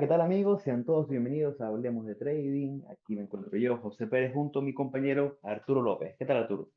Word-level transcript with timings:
Hola, 0.00 0.08
¿qué 0.08 0.14
tal 0.14 0.22
amigos? 0.22 0.62
Sean 0.62 0.82
todos 0.82 1.10
bienvenidos 1.10 1.60
a 1.60 1.66
Hablemos 1.66 2.06
de 2.06 2.14
Trading. 2.14 2.80
Aquí 2.88 3.16
me 3.16 3.20
encuentro 3.20 3.54
yo, 3.58 3.76
José 3.76 4.06
Pérez, 4.06 4.32
junto 4.32 4.60
a 4.60 4.62
mi 4.62 4.72
compañero 4.72 5.38
Arturo 5.42 5.82
López. 5.82 6.16
¿Qué 6.18 6.24
tal, 6.24 6.38
Arturo? 6.38 6.70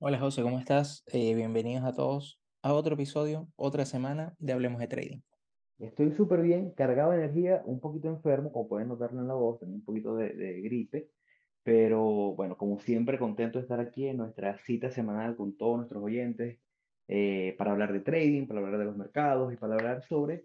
Hola 0.00 0.18
José, 0.18 0.42
¿cómo 0.42 0.58
estás? 0.58 1.04
Eh, 1.12 1.36
bienvenidos 1.36 1.84
a 1.84 1.92
todos 1.92 2.40
a 2.60 2.72
otro 2.72 2.94
episodio, 2.94 3.46
otra 3.54 3.84
semana 3.84 4.34
de 4.40 4.54
Hablemos 4.54 4.80
de 4.80 4.88
Trading. 4.88 5.20
Estoy 5.78 6.10
súper 6.10 6.42
bien, 6.42 6.72
cargado 6.72 7.12
de 7.12 7.18
energía, 7.18 7.62
un 7.64 7.78
poquito 7.78 8.08
enfermo, 8.08 8.50
como 8.50 8.66
pueden 8.66 8.88
notarlo 8.88 9.20
en 9.20 9.28
la 9.28 9.34
voz, 9.34 9.60
tengo 9.60 9.74
un 9.74 9.84
poquito 9.84 10.16
de, 10.16 10.34
de 10.34 10.62
gripe, 10.62 11.10
pero 11.62 12.34
bueno, 12.34 12.56
como 12.56 12.80
siempre, 12.80 13.20
contento 13.20 13.60
de 13.60 13.62
estar 13.62 13.78
aquí 13.78 14.08
en 14.08 14.16
nuestra 14.16 14.58
cita 14.58 14.90
semanal 14.90 15.36
con 15.36 15.56
todos 15.56 15.76
nuestros 15.76 16.02
oyentes 16.02 16.58
eh, 17.06 17.54
para 17.56 17.70
hablar 17.70 17.92
de 17.92 18.00
trading, 18.00 18.48
para 18.48 18.58
hablar 18.58 18.80
de 18.80 18.86
los 18.86 18.96
mercados 18.96 19.52
y 19.52 19.56
para 19.56 19.74
hablar 19.74 20.02
sobre 20.02 20.44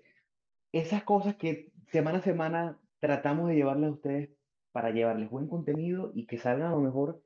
esas 0.71 1.03
cosas 1.03 1.35
que 1.35 1.71
semana 1.91 2.19
a 2.19 2.21
semana 2.21 2.77
tratamos 2.99 3.49
de 3.49 3.55
llevarles 3.55 3.89
a 3.89 3.93
ustedes 3.93 4.29
para 4.71 4.91
llevarles 4.91 5.29
buen 5.29 5.47
contenido 5.47 6.11
y 6.13 6.25
que 6.25 6.37
salgan 6.37 6.67
a 6.67 6.75
lo 6.75 6.81
mejor 6.81 7.21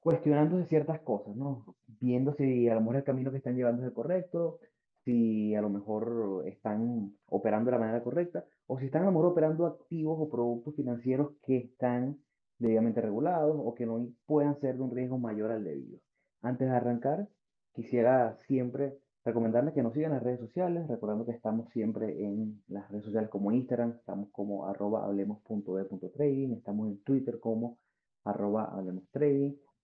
cuestionándose 0.00 0.66
ciertas 0.66 1.00
cosas, 1.00 1.34
¿no? 1.36 1.76
Viendo 1.86 2.34
si 2.34 2.68
a 2.68 2.74
lo 2.74 2.80
mejor 2.80 2.96
el 2.96 3.04
camino 3.04 3.30
que 3.30 3.38
están 3.38 3.56
llevando 3.56 3.82
es 3.82 3.88
el 3.88 3.94
correcto, 3.94 4.58
si 5.04 5.54
a 5.54 5.60
lo 5.60 5.70
mejor 5.70 6.44
están 6.46 7.14
operando 7.26 7.66
de 7.66 7.72
la 7.72 7.78
manera 7.80 8.02
correcta, 8.02 8.44
o 8.66 8.78
si 8.78 8.86
están 8.86 9.02
a 9.02 9.06
lo 9.06 9.12
mejor 9.12 9.26
operando 9.26 9.66
activos 9.66 10.18
o 10.20 10.30
productos 10.30 10.74
financieros 10.76 11.32
que 11.42 11.56
están 11.58 12.18
debidamente 12.58 13.00
regulados 13.00 13.56
o 13.58 13.74
que 13.74 13.86
no 13.86 14.06
puedan 14.26 14.58
ser 14.60 14.76
de 14.76 14.82
un 14.82 14.94
riesgo 14.94 15.18
mayor 15.18 15.52
al 15.52 15.64
debido. 15.64 15.98
Antes 16.42 16.68
de 16.68 16.76
arrancar, 16.76 17.28
quisiera 17.74 18.38
siempre 18.46 18.98
recomendarles 19.24 19.74
que 19.74 19.82
nos 19.82 19.94
sigan 19.94 20.12
en 20.12 20.16
las 20.16 20.24
redes 20.24 20.40
sociales, 20.40 20.86
recordando 20.86 21.24
que 21.24 21.32
estamos 21.32 21.70
siempre 21.70 22.24
en 22.24 22.62
las 22.68 22.90
redes 22.90 23.04
sociales 23.04 23.30
como 23.30 23.52
Instagram, 23.52 23.96
estamos 23.98 24.28
como 24.30 24.66
arroba 24.66 25.04
hablemos.de.trading, 25.04 26.52
estamos 26.52 26.88
en 26.88 27.02
Twitter 27.02 27.40
como 27.40 27.78
arroba 28.24 28.64
hablemos 28.64 29.04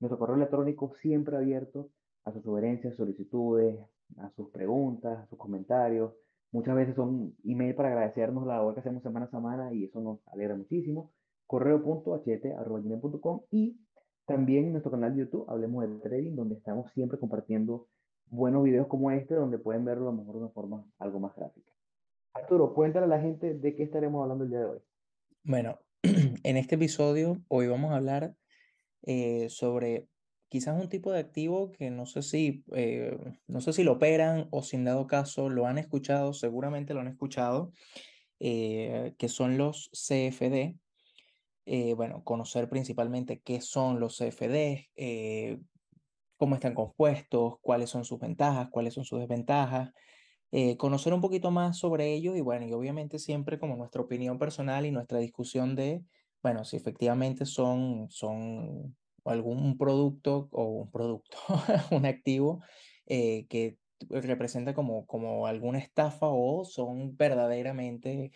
nuestro 0.01 0.19
correo 0.19 0.37
electrónico 0.37 0.95
siempre 1.01 1.37
abierto 1.37 1.91
a 2.25 2.33
sus 2.33 2.43
sugerencias, 2.43 2.97
solicitudes, 2.97 3.79
a 4.19 4.31
sus 4.31 4.51
preguntas, 4.51 5.19
a 5.19 5.27
sus 5.27 5.39
comentarios. 5.39 6.13
Muchas 6.53 6.75
veces 6.75 6.97
son 6.97 7.35
email 7.45 7.75
para 7.75 7.91
agradecernos 7.91 8.47
la 8.47 8.57
labor 8.57 8.75
que 8.75 8.81
hacemos 8.81 9.03
semana 9.03 9.27
a 9.27 9.31
semana 9.31 9.73
y 9.73 9.85
eso 9.85 10.01
nos 10.01 10.27
alegra 10.29 10.57
muchísimo. 10.57 11.13
Correo.ht.com 11.47 13.41
y 13.51 13.79
también 14.27 14.73
nuestro 14.73 14.91
canal 14.91 15.15
de 15.15 15.25
YouTube, 15.25 15.45
Hablemos 15.49 15.89
de 15.89 15.99
Trading, 15.99 16.35
donde 16.35 16.55
estamos 16.57 16.91
siempre 16.93 17.19
compartiendo 17.19 17.87
buenos 18.31 18.63
videos 18.63 18.87
como 18.87 19.11
este, 19.11 19.35
donde 19.35 19.59
pueden 19.59 19.85
verlo 19.85 20.09
a 20.09 20.13
lo 20.13 20.19
mejor 20.19 20.35
de 20.35 20.41
una 20.41 20.51
forma 20.51 20.87
algo 20.99 21.21
más 21.21 21.35
gráfica. 21.35 21.71
Arturo, 22.33 22.73
cuéntale 22.75 23.07
a 23.07 23.09
la 23.09 23.21
gente 23.21 23.55
de 23.55 23.75
qué 23.75 23.83
estaremos 23.83 24.23
hablando 24.23 24.45
el 24.45 24.51
día 24.51 24.61
de 24.61 24.67
hoy. 24.67 24.79
Bueno, 25.43 25.81
en 26.03 26.57
este 26.57 26.77
episodio 26.77 27.43
hoy 27.49 27.67
vamos 27.67 27.91
a 27.91 27.97
hablar 27.97 28.35
eh, 29.03 29.49
sobre 29.51 30.07
quizás 30.49 30.81
un 30.81 30.89
tipo 30.89 31.13
de 31.13 31.19
activo 31.19 31.73
que 31.73 31.91
no 31.91 32.07
sé 32.07 32.23
si, 32.23 32.65
eh, 32.73 33.17
no 33.49 33.61
sé 33.61 33.73
si 33.73 33.83
lo 33.83 33.93
operan 33.93 34.47
o 34.51 34.63
sin 34.63 34.85
dado 34.85 35.07
caso 35.07 35.49
lo 35.49 35.67
han 35.67 35.79
escuchado, 35.79 36.33
seguramente 36.33 36.95
lo 36.95 37.01
han 37.01 37.09
escuchado, 37.09 37.73
eh, 38.39 39.15
que 39.19 39.29
son 39.29 39.59
los 39.59 39.91
CFD. 39.93 40.77
bueno, 41.97 42.25
conocer 42.25 42.69
principalmente 42.69 43.41
qué 43.41 43.61
son 43.61 44.01
los 44.01 44.19
CFD, 44.19 44.89
cómo 46.41 46.57
están 46.57 46.75
compuestos, 46.75 47.55
cuáles 47.61 47.91
son 47.91 48.05
sus 48.05 48.19
ventajas, 48.19 48.69
cuáles 48.73 48.95
son 48.95 49.05
sus 49.05 49.21
desventajas, 49.21 49.93
conocer 50.79 51.15
un 51.15 51.21
poquito 51.21 51.53
más 51.53 51.79
sobre 51.79 52.13
ellos 52.13 52.37
y 52.37 52.41
bueno, 52.41 52.67
y 52.67 52.73
obviamente 52.73 53.21
siempre 53.21 53.61
como 53.61 53.77
nuestra 53.77 54.03
opinión 54.03 54.39
personal 54.39 54.85
y 54.85 54.91
nuestra 54.91 55.21
discusión 55.21 55.77
de 55.77 56.03
bueno, 56.43 56.65
si 56.65 56.77
efectivamente 56.77 57.45
son, 57.47 58.11
son 58.11 58.97
algún 59.25 59.77
producto 59.77 60.49
o 60.53 60.65
un 60.65 60.91
producto, 60.91 61.37
un 61.91 62.07
activo 62.07 62.63
eh, 63.07 63.47
que 63.49 63.79
representa 64.09 64.75
como, 64.75 65.07
como 65.07 65.47
alguna 65.47 65.79
estafa 65.79 66.27
o 66.29 66.65
son 66.65 67.17
verdaderamente 67.17 68.33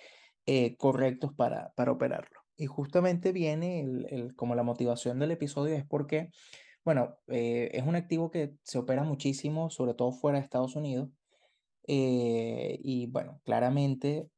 eh, 0.46 0.76
correctos 0.76 1.32
para, 1.34 1.72
para 1.74 1.92
operarlo. 1.92 2.40
Y 2.56 2.66
justamente 2.66 3.32
viene 3.32 3.80
el, 3.80 4.06
el, 4.10 4.36
como 4.36 4.54
la 4.54 4.62
motivación 4.62 5.18
del 5.18 5.32
episodio 5.32 5.74
es 5.74 5.86
porque, 5.86 6.30
bueno, 6.84 7.16
eh, 7.28 7.70
es 7.72 7.84
un 7.86 7.96
activo 7.96 8.30
que 8.30 8.54
se 8.62 8.78
opera 8.78 9.04
muchísimo, 9.04 9.70
sobre 9.70 9.94
todo 9.94 10.12
fuera 10.12 10.38
de 10.38 10.44
Estados 10.44 10.76
Unidos. 10.76 11.10
y 11.86 13.06
bueno, 13.08 13.40
claramente 13.44 14.30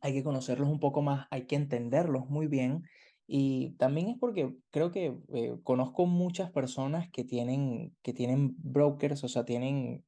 hay 0.00 0.14
que 0.14 0.24
conocerlos 0.24 0.68
un 0.68 0.80
poco 0.80 1.02
más, 1.02 1.26
hay 1.30 1.46
que 1.46 1.56
entenderlos 1.56 2.28
muy 2.28 2.46
bien. 2.46 2.84
Y 3.26 3.76
también 3.76 4.08
es 4.08 4.18
porque 4.18 4.56
creo 4.70 4.90
que 4.90 5.16
eh, 5.34 5.56
conozco 5.62 6.06
muchas 6.06 6.50
personas 6.50 7.08
que 7.12 7.24
tienen, 7.24 7.94
que 8.02 8.12
tienen 8.12 8.56
brokers, 8.58 9.22
o 9.22 9.28
sea, 9.28 9.44
tienen, 9.44 10.04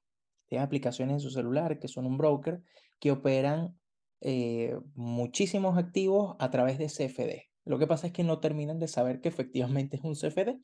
tienen 0.47 0.67
aplicaciones 0.67 1.15
en 1.15 1.21
su 1.21 1.31
celular 1.31 1.79
que 1.79 1.89
son 1.89 2.06
un 2.06 2.19
broker, 2.19 2.62
que 2.99 3.12
operan 3.12 3.79
eh, 4.21 4.77
muchísimos 4.94 5.79
activos 5.79 6.34
a 6.41 6.50
través 6.50 6.79
de 6.79 6.89
CFD. 6.89 7.50
Lo 7.65 7.79
que 7.79 7.87
pasa 7.87 8.09
es 8.09 8.12
que 8.12 8.25
no 8.25 8.41
terminan 8.41 8.81
de 8.81 8.89
saber 8.89 9.21
que 9.21 9.29
efectivamente 9.29 9.99
es 9.99 10.03
un 10.03 10.15
CFD. 10.15 10.59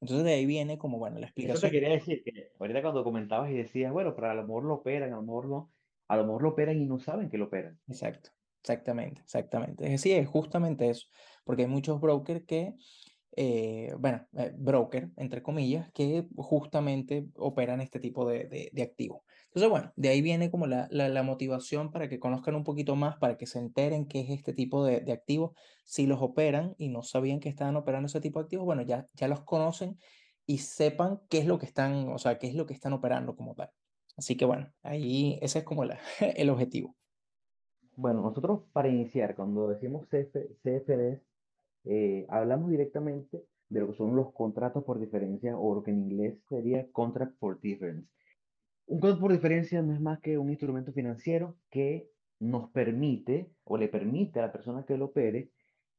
Entonces 0.00 0.24
de 0.24 0.34
ahí 0.34 0.46
viene 0.46 0.78
como, 0.78 0.98
bueno, 0.98 1.18
la 1.18 1.26
explicación. 1.26 1.56
Eso 1.56 1.66
te 1.66 1.72
quería 1.72 1.90
decir, 1.90 2.22
que 2.22 2.52
ahorita 2.58 2.82
cuando 2.82 3.04
comentabas 3.04 3.50
y 3.50 3.54
decías, 3.54 3.92
bueno, 3.92 4.14
pero 4.14 4.30
a 4.30 4.34
lo 4.34 4.42
mejor 4.42 4.64
lo 4.64 4.74
operan, 4.74 5.12
a 5.12 5.16
lo 5.16 5.22
mejor 5.22 5.48
no, 5.48 5.72
a 6.08 6.16
lo 6.16 6.24
mejor 6.24 6.42
lo 6.42 6.48
operan 6.50 6.80
y 6.80 6.84
no 6.84 6.98
saben 6.98 7.30
que 7.30 7.38
lo 7.38 7.46
operan. 7.46 7.78
Exacto. 7.88 8.30
Exactamente, 8.66 9.20
exactamente. 9.20 9.84
Es 9.84 9.90
decir, 9.92 10.16
es 10.16 10.26
justamente 10.26 10.90
eso, 10.90 11.06
porque 11.44 11.62
hay 11.62 11.68
muchos 11.68 12.00
brokers 12.00 12.44
que, 12.44 12.74
eh, 13.36 13.94
bueno, 13.96 14.26
eh, 14.36 14.52
broker, 14.56 15.08
entre 15.16 15.40
comillas, 15.40 15.88
que 15.92 16.26
justamente 16.36 17.28
operan 17.36 17.80
este 17.80 18.00
tipo 18.00 18.28
de, 18.28 18.70
de, 18.72 18.82
activos. 18.82 19.20
Entonces, 19.56 19.70
bueno, 19.70 19.92
de 19.96 20.10
ahí 20.10 20.20
viene 20.20 20.50
como 20.50 20.66
la, 20.66 20.86
la, 20.90 21.22
motivación 21.22 21.90
para 21.90 22.10
que 22.10 22.20
conozcan 22.20 22.56
un 22.56 22.62
poquito 22.62 22.94
más, 22.94 23.16
para 23.16 23.38
que 23.38 23.46
se 23.46 23.58
enteren 23.58 24.04
qué 24.06 24.20
es 24.20 24.28
este 24.28 24.52
tipo 24.52 24.84
de, 24.84 25.10
activos. 25.10 25.52
Si 25.82 26.06
los 26.06 26.20
operan 26.20 26.74
y 26.76 26.90
no 26.90 27.02
sabían 27.02 27.40
que 27.40 27.48
estaban 27.48 27.74
operando 27.74 28.04
ese 28.04 28.20
tipo 28.20 28.38
de 28.38 28.44
activos, 28.44 28.66
bueno, 28.66 28.82
ya, 28.82 29.06
ya 29.14 29.28
los 29.28 29.40
conocen 29.44 29.96
y 30.44 30.58
sepan 30.58 31.22
qué 31.30 31.38
es 31.38 31.46
lo 31.46 31.58
que 31.58 31.64
están, 31.64 32.10
o 32.10 32.18
sea, 32.18 32.38
qué 32.38 32.48
es 32.48 32.54
lo 32.54 32.66
que 32.66 32.74
están 32.74 32.92
operando 32.92 33.34
como 33.34 33.54
tal. 33.54 33.70
Así 34.18 34.36
que 34.36 34.44
bueno, 34.44 34.70
ahí 34.82 35.38
ese 35.40 35.60
es 35.60 35.64
como 35.64 35.84
el 36.20 36.50
objetivo. 36.50 36.94
Bueno, 37.96 38.20
nosotros 38.20 38.60
para 38.74 38.88
iniciar, 38.88 39.34
cuando 39.34 39.68
decimos 39.68 40.06
CFDs, 40.10 41.22
eh, 41.84 42.26
hablamos 42.28 42.68
directamente 42.68 43.42
de 43.70 43.80
lo 43.80 43.86
que 43.86 43.94
son 43.94 44.14
los 44.16 44.34
contratos 44.34 44.84
por 44.84 45.00
diferencia 45.00 45.56
o 45.56 45.76
lo 45.76 45.82
que 45.82 45.92
en 45.92 46.02
inglés 46.02 46.38
sería 46.46 46.86
contract 46.92 47.38
for 47.38 47.58
difference. 47.58 48.06
Un 48.86 49.00
contrato 49.00 49.20
por 49.20 49.32
diferencia 49.32 49.82
no 49.82 49.92
es 49.94 50.00
más 50.00 50.20
que 50.20 50.38
un 50.38 50.50
instrumento 50.50 50.92
financiero 50.92 51.56
que 51.70 52.08
nos 52.38 52.70
permite 52.70 53.50
o 53.64 53.76
le 53.76 53.88
permite 53.88 54.38
a 54.38 54.42
la 54.42 54.52
persona 54.52 54.84
que 54.84 54.96
lo 54.96 55.06
opere, 55.06 55.50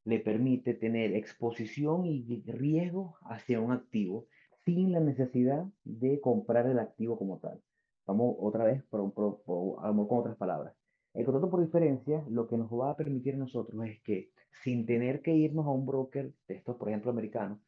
le 0.06 0.20
permite 0.20 0.74
tener 0.74 1.14
exposición 1.16 2.06
y 2.06 2.42
riesgo 2.46 3.18
hacia 3.24 3.59
un 3.59 3.72
activo 3.72 4.28
sin 4.66 4.92
la 4.92 5.00
necesidad 5.00 5.66
de 5.84 6.20
comprar 6.20 6.68
el 6.68 6.80
activo 6.80 7.18
como 7.18 7.40
tal. 7.40 7.62
Vamos 8.06 8.36
otra 8.40 8.64
vez 8.64 8.84
por, 8.84 9.14
con 9.14 10.20
otras 10.20 10.38
palabras. 10.38 10.73
El 11.14 11.26
contrato 11.26 11.50
por 11.50 11.61
diferencia 11.61 12.23
lo 12.29 12.47
que 12.47 12.58
nos 12.58 12.70
va 12.72 12.91
a 12.91 12.97
permitir 12.97 13.35
a 13.35 13.38
nosotros 13.38 13.85
es 13.85 14.02
que 14.02 14.32
sin 14.64 14.85
tener 14.85 15.22
que 15.22 15.35
irnos 15.35 15.66
a 15.66 15.72
un 15.72 15.85
broker 15.85 16.32
de 16.47 16.56
estos, 16.56 16.78
por 16.78 16.90
ejemplo, 16.90 17.11
americanos, 17.11 17.59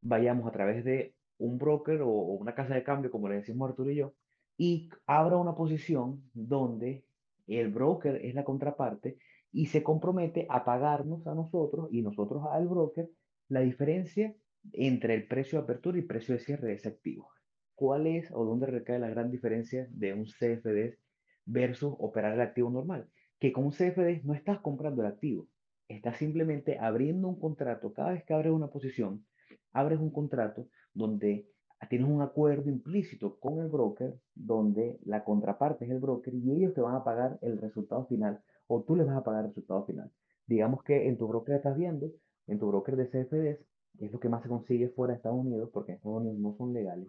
vayamos 0.00 0.46
a 0.46 0.52
través 0.52 0.84
de 0.84 1.14
un 1.38 1.58
broker 1.58 2.02
o, 2.02 2.08
una 2.08 2.54
casa 2.54 2.74
de 2.74 2.84
cambio, 2.84 3.10
como 3.10 3.28
le 3.28 3.36
decimos 3.36 3.70
Arturo 3.70 3.90
y 3.90 3.96
yo, 3.96 4.14
y 4.62 4.88
abra 5.06 5.38
una 5.38 5.56
posición 5.56 6.22
donde 6.34 7.04
el 7.48 7.72
broker 7.72 8.24
es 8.24 8.32
la 8.36 8.44
contraparte 8.44 9.18
y 9.50 9.66
se 9.66 9.82
compromete 9.82 10.46
a 10.48 10.64
pagarnos 10.64 11.26
a 11.26 11.34
nosotros 11.34 11.88
y 11.90 12.00
nosotros 12.00 12.44
al 12.48 12.68
broker 12.68 13.10
la 13.48 13.58
diferencia 13.58 14.36
entre 14.72 15.14
el 15.14 15.26
precio 15.26 15.58
de 15.58 15.64
apertura 15.64 15.98
y 15.98 16.02
precio 16.02 16.36
de 16.36 16.40
cierre 16.40 16.68
de 16.68 16.74
ese 16.74 16.90
activo. 16.90 17.28
¿Cuál 17.74 18.06
es 18.06 18.30
o 18.30 18.44
dónde 18.44 18.66
recae 18.66 19.00
la 19.00 19.08
gran 19.08 19.32
diferencia 19.32 19.88
de 19.90 20.14
un 20.14 20.26
CFD 20.26 20.96
versus 21.44 21.96
operar 21.98 22.34
el 22.34 22.40
activo 22.40 22.70
normal. 22.70 23.08
Que 23.40 23.52
con 23.52 23.64
un 23.64 23.72
CFD 23.72 24.22
no 24.22 24.32
estás 24.32 24.60
comprando 24.60 25.02
el 25.02 25.08
activo, 25.08 25.48
estás 25.88 26.18
simplemente 26.18 26.78
abriendo 26.78 27.26
un 27.26 27.40
contrato. 27.40 27.92
Cada 27.92 28.12
vez 28.12 28.24
que 28.24 28.32
abres 28.32 28.52
una 28.52 28.68
posición, 28.68 29.26
abres 29.72 29.98
un 29.98 30.12
contrato 30.12 30.68
donde 30.94 31.48
tienes 31.88 32.08
un 32.08 32.22
acuerdo 32.22 32.68
implícito 32.70 33.38
con 33.38 33.60
el 33.60 33.68
broker, 33.68 34.14
donde 34.34 34.98
la 35.04 35.24
contraparte 35.24 35.84
es 35.84 35.90
el 35.90 36.00
broker 36.00 36.34
y 36.34 36.52
ellos 36.52 36.74
te 36.74 36.80
van 36.80 36.94
a 36.94 37.04
pagar 37.04 37.38
el 37.42 37.58
resultado 37.58 38.06
final 38.06 38.40
o 38.66 38.82
tú 38.82 38.96
les 38.96 39.06
vas 39.06 39.16
a 39.16 39.24
pagar 39.24 39.44
el 39.44 39.48
resultado 39.48 39.84
final. 39.84 40.10
Digamos 40.46 40.82
que 40.82 41.08
en 41.08 41.18
tu 41.18 41.26
broker 41.28 41.56
estás 41.56 41.76
viendo, 41.76 42.10
en 42.46 42.58
tu 42.58 42.68
broker 42.68 42.96
de 42.96 43.06
CFDs, 43.06 43.58
que 43.98 44.06
es 44.06 44.12
lo 44.12 44.20
que 44.20 44.28
más 44.28 44.42
se 44.42 44.48
consigue 44.48 44.88
fuera 44.88 45.12
de 45.12 45.16
Estados 45.18 45.38
Unidos, 45.38 45.70
porque 45.72 45.92
en 45.92 45.96
Estados 45.96 46.18
Unidos 46.18 46.38
no 46.38 46.54
son 46.56 46.72
legales, 46.72 47.08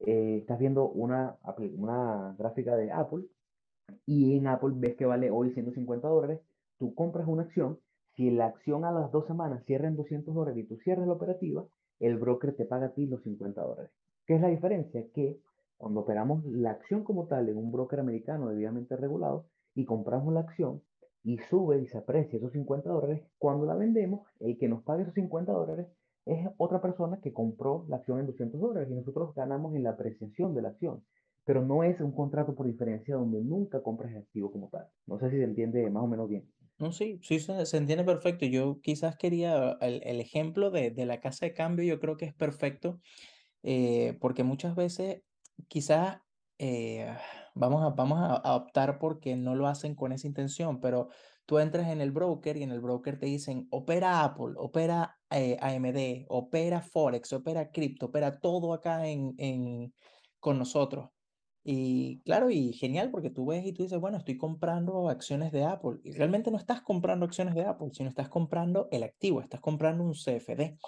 eh, 0.00 0.38
estás 0.38 0.58
viendo 0.58 0.88
una, 0.88 1.38
una 1.76 2.34
gráfica 2.38 2.76
de 2.76 2.92
Apple 2.92 3.24
y 4.06 4.36
en 4.36 4.46
Apple 4.46 4.72
ves 4.76 4.96
que 4.96 5.06
vale 5.06 5.30
hoy 5.30 5.52
150 5.52 6.06
dólares, 6.08 6.40
tú 6.78 6.94
compras 6.94 7.26
una 7.26 7.42
acción, 7.42 7.78
si 8.14 8.30
la 8.30 8.46
acción 8.46 8.84
a 8.84 8.92
las 8.92 9.10
dos 9.12 9.26
semanas 9.26 9.64
cierra 9.64 9.88
en 9.88 9.96
200 9.96 10.34
dólares 10.34 10.64
y 10.64 10.68
tú 10.68 10.76
cierras 10.78 11.06
la 11.06 11.14
operativa, 11.14 11.66
el 12.00 12.16
broker 12.16 12.54
te 12.54 12.64
paga 12.64 12.86
a 12.86 12.94
ti 12.94 13.06
los 13.06 13.22
50 13.22 13.60
dólares. 13.60 13.90
¿Qué 14.26 14.36
es 14.36 14.40
la 14.40 14.48
diferencia? 14.48 15.04
Que 15.14 15.40
cuando 15.76 16.00
operamos 16.00 16.44
la 16.44 16.72
acción 16.72 17.04
como 17.04 17.26
tal 17.26 17.48
en 17.48 17.56
un 17.56 17.72
broker 17.72 18.00
americano 18.00 18.48
debidamente 18.48 18.96
regulado 18.96 19.46
y 19.74 19.84
compramos 19.84 20.34
la 20.34 20.40
acción 20.40 20.82
y 21.24 21.38
sube 21.50 21.80
y 21.80 21.86
se 21.86 21.98
aprecia 21.98 22.38
esos 22.38 22.52
50 22.52 22.88
dólares, 22.90 23.22
cuando 23.38 23.66
la 23.66 23.74
vendemos, 23.74 24.26
el 24.40 24.58
que 24.58 24.68
nos 24.68 24.82
pague 24.82 25.02
esos 25.02 25.14
50 25.14 25.52
dólares 25.52 25.86
es 26.26 26.46
otra 26.58 26.80
persona 26.82 27.20
que 27.20 27.32
compró 27.32 27.86
la 27.88 27.96
acción 27.96 28.20
en 28.20 28.26
200 28.26 28.60
dólares 28.60 28.90
y 28.90 28.94
nosotros 28.94 29.34
ganamos 29.34 29.74
en 29.74 29.82
la 29.82 29.90
apreciación 29.90 30.54
de 30.54 30.62
la 30.62 30.68
acción. 30.68 31.02
Pero 31.44 31.64
no 31.64 31.82
es 31.82 32.00
un 32.00 32.12
contrato 32.12 32.54
por 32.54 32.66
diferencia 32.66 33.16
donde 33.16 33.40
nunca 33.40 33.82
compras 33.82 34.12
el 34.12 34.18
activo 34.18 34.52
como 34.52 34.68
tal. 34.68 34.86
No 35.06 35.18
sé 35.18 35.30
si 35.30 35.36
se 35.36 35.44
entiende 35.44 35.88
más 35.88 36.04
o 36.04 36.06
menos 36.06 36.28
bien. 36.28 36.44
No, 36.78 36.92
sí, 36.92 37.18
sí 37.22 37.40
se, 37.40 37.76
entiende 37.76 38.04
perfecto. 38.04 38.46
Yo 38.46 38.80
quizás 38.80 39.16
quería 39.16 39.76
el, 39.80 40.00
el 40.04 40.20
ejemplo 40.20 40.70
de, 40.70 40.90
de, 40.92 41.06
la 41.06 41.20
casa 41.20 41.46
de 41.46 41.54
cambio, 41.54 41.84
yo 41.84 41.98
creo 41.98 42.16
que 42.16 42.26
es 42.26 42.34
perfecto, 42.34 43.00
eh, 43.64 44.16
porque 44.20 44.44
muchas 44.44 44.76
veces 44.76 45.22
quizás 45.68 46.18
eh, 46.58 47.12
vamos, 47.54 47.82
a, 47.84 47.90
vamos 47.90 48.18
a 48.20 48.54
optar 48.54 48.98
porque 49.00 49.36
no 49.36 49.56
lo 49.56 49.66
hacen 49.66 49.96
con 49.96 50.12
esa 50.12 50.28
intención, 50.28 50.80
pero 50.80 51.08
tú 51.46 51.58
entras 51.58 51.88
en 51.88 52.00
el 52.00 52.12
broker 52.12 52.56
y 52.56 52.62
en 52.62 52.70
el 52.70 52.80
broker 52.80 53.18
te 53.18 53.26
dicen, 53.26 53.66
opera 53.70 54.22
Apple, 54.22 54.54
opera 54.56 55.18
eh, 55.30 55.56
AMD, 55.60 56.26
opera 56.28 56.80
Forex, 56.80 57.32
opera 57.32 57.70
cripto, 57.72 58.06
opera 58.06 58.38
todo 58.38 58.72
acá 58.72 59.08
en, 59.08 59.34
en, 59.38 59.94
con 60.38 60.58
nosotros. 60.58 61.10
Y 61.70 62.22
claro, 62.22 62.48
y 62.48 62.72
genial 62.72 63.10
porque 63.10 63.28
tú 63.28 63.44
ves 63.44 63.66
y 63.66 63.74
tú 63.74 63.82
dices, 63.82 64.00
bueno, 64.00 64.16
estoy 64.16 64.38
comprando 64.38 65.10
acciones 65.10 65.52
de 65.52 65.64
Apple. 65.64 65.98
Y 66.02 66.12
realmente 66.12 66.50
no 66.50 66.56
estás 66.56 66.80
comprando 66.80 67.26
acciones 67.26 67.54
de 67.54 67.66
Apple, 67.66 67.88
sino 67.92 68.08
estás 68.08 68.30
comprando 68.30 68.88
el 68.90 69.02
activo, 69.02 69.42
estás 69.42 69.60
comprando 69.60 70.02
un 70.02 70.14
CFD. 70.14 70.78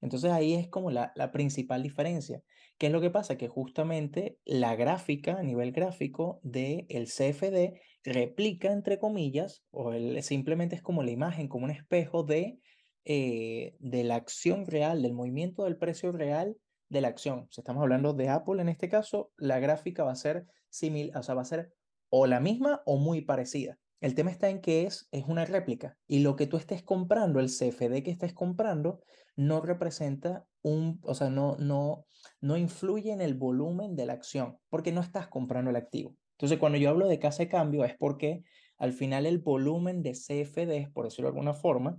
Entonces 0.00 0.30
ahí 0.30 0.54
es 0.54 0.68
como 0.68 0.92
la, 0.92 1.10
la 1.16 1.32
principal 1.32 1.82
diferencia. 1.82 2.40
¿Qué 2.78 2.86
es 2.86 2.92
lo 2.92 3.00
que 3.00 3.10
pasa? 3.10 3.36
Que 3.36 3.48
justamente 3.48 4.38
la 4.44 4.76
gráfica, 4.76 5.36
a 5.36 5.42
nivel 5.42 5.72
gráfico 5.72 6.38
del 6.44 6.86
el 6.90 7.08
CFD, 7.08 7.80
replica, 8.04 8.72
entre 8.72 9.00
comillas, 9.00 9.64
o 9.72 9.92
simplemente 10.22 10.76
es 10.76 10.82
como 10.82 11.02
la 11.02 11.10
imagen, 11.10 11.48
como 11.48 11.64
un 11.64 11.72
espejo 11.72 12.22
de, 12.22 12.60
eh, 13.04 13.74
de 13.80 14.04
la 14.04 14.14
acción 14.14 14.64
real, 14.64 15.02
del 15.02 15.12
movimiento 15.12 15.64
del 15.64 15.76
precio 15.76 16.12
real 16.12 16.56
de 16.90 17.00
la 17.00 17.08
acción. 17.08 17.46
Si 17.50 17.62
estamos 17.62 17.80
hablando 17.80 18.12
de 18.12 18.28
Apple 18.28 18.60
en 18.60 18.68
este 18.68 18.88
caso, 18.88 19.32
la 19.38 19.58
gráfica 19.58 20.04
va 20.04 20.12
a 20.12 20.16
ser 20.16 20.46
similar, 20.68 21.16
o 21.18 21.22
sea, 21.22 21.34
va 21.34 21.42
a 21.42 21.46
ser 21.46 21.72
o 22.10 22.26
la 22.26 22.40
misma 22.40 22.82
o 22.84 22.98
muy 22.98 23.22
parecida. 23.22 23.78
El 24.00 24.14
tema 24.14 24.30
está 24.30 24.48
en 24.48 24.60
que 24.60 24.86
es, 24.86 25.08
es 25.12 25.24
una 25.26 25.44
réplica 25.44 25.96
y 26.06 26.20
lo 26.20 26.34
que 26.34 26.46
tú 26.46 26.56
estés 26.56 26.82
comprando, 26.82 27.38
el 27.38 27.48
CFD 27.48 28.02
que 28.02 28.10
estés 28.10 28.32
comprando, 28.32 29.02
no 29.36 29.60
representa 29.60 30.46
un, 30.62 31.00
o 31.02 31.14
sea, 31.14 31.30
no, 31.30 31.56
no, 31.58 32.06
no 32.40 32.56
influye 32.56 33.12
en 33.12 33.20
el 33.20 33.34
volumen 33.34 33.94
de 33.96 34.06
la 34.06 34.14
acción 34.14 34.58
porque 34.68 34.92
no 34.92 35.00
estás 35.00 35.28
comprando 35.28 35.70
el 35.70 35.76
activo. 35.76 36.16
Entonces, 36.32 36.58
cuando 36.58 36.78
yo 36.78 36.90
hablo 36.90 37.06
de 37.06 37.18
casa 37.18 37.42
de 37.42 37.48
cambio 37.48 37.84
es 37.84 37.96
porque 37.96 38.42
al 38.78 38.94
final 38.94 39.26
el 39.26 39.38
volumen 39.38 40.02
de 40.02 40.12
CFD, 40.12 40.90
por 40.92 41.04
decirlo 41.04 41.28
de 41.30 41.36
alguna 41.36 41.54
forma, 41.54 41.98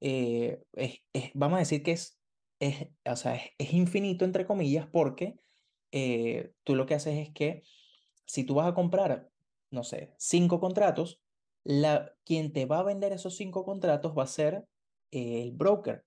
eh, 0.00 0.62
es, 0.74 0.98
es, 1.12 1.30
vamos 1.34 1.56
a 1.56 1.60
decir 1.60 1.82
que 1.82 1.92
es 1.92 2.21
es, 2.62 2.86
o 3.04 3.16
sea, 3.16 3.40
es, 3.58 3.72
infinito, 3.72 4.24
entre 4.24 4.46
comillas, 4.46 4.86
porque 4.86 5.34
eh, 5.90 6.52
tú 6.62 6.76
lo 6.76 6.86
que 6.86 6.94
haces 6.94 7.18
es 7.18 7.34
que 7.34 7.64
si 8.24 8.44
tú 8.44 8.54
vas 8.54 8.68
a 8.68 8.74
comprar, 8.74 9.28
no 9.70 9.82
sé, 9.82 10.14
cinco 10.16 10.60
contratos, 10.60 11.20
la, 11.64 12.12
quien 12.24 12.52
te 12.52 12.66
va 12.66 12.78
a 12.78 12.84
vender 12.84 13.12
esos 13.12 13.36
cinco 13.36 13.64
contratos 13.64 14.16
va 14.16 14.22
a 14.22 14.28
ser 14.28 14.64
el 15.10 15.50
broker. 15.50 16.04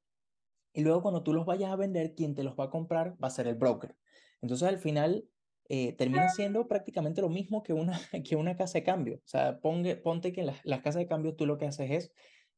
Y 0.72 0.82
luego 0.82 1.02
cuando 1.02 1.24
tú 1.24 1.34
los 1.34 1.46
vayas 1.46 1.72
a 1.72 1.76
vender, 1.76 2.16
quien 2.16 2.36
te 2.36 2.44
los 2.44 2.58
va 2.58 2.66
a 2.66 2.70
comprar 2.70 3.22
va 3.22 3.28
a 3.28 3.32
ser 3.32 3.48
el 3.48 3.56
broker. 3.56 3.98
Entonces 4.42 4.68
al 4.68 4.80
final 4.80 5.28
eh, 5.68 5.92
termina 5.94 6.30
siendo 6.30 6.70
prácticamente 6.70 7.22
lo 7.22 7.30
mismo 7.30 7.64
que 7.64 7.74
una, 7.74 8.00
que 8.26 8.38
una 8.38 8.56
casa 8.56 8.78
de 8.78 8.84
cambio. 8.86 9.18
O 9.18 9.28
sea, 9.28 9.60
ponte 9.60 10.32
que 10.32 10.40
en 10.40 10.48
las, 10.48 10.64
las 10.64 10.80
casas 10.80 11.02
de 11.02 11.08
cambio 11.08 11.36
tú 11.36 11.46
lo 11.46 11.58
que 11.58 11.66
haces 11.66 11.92
es, 11.92 12.12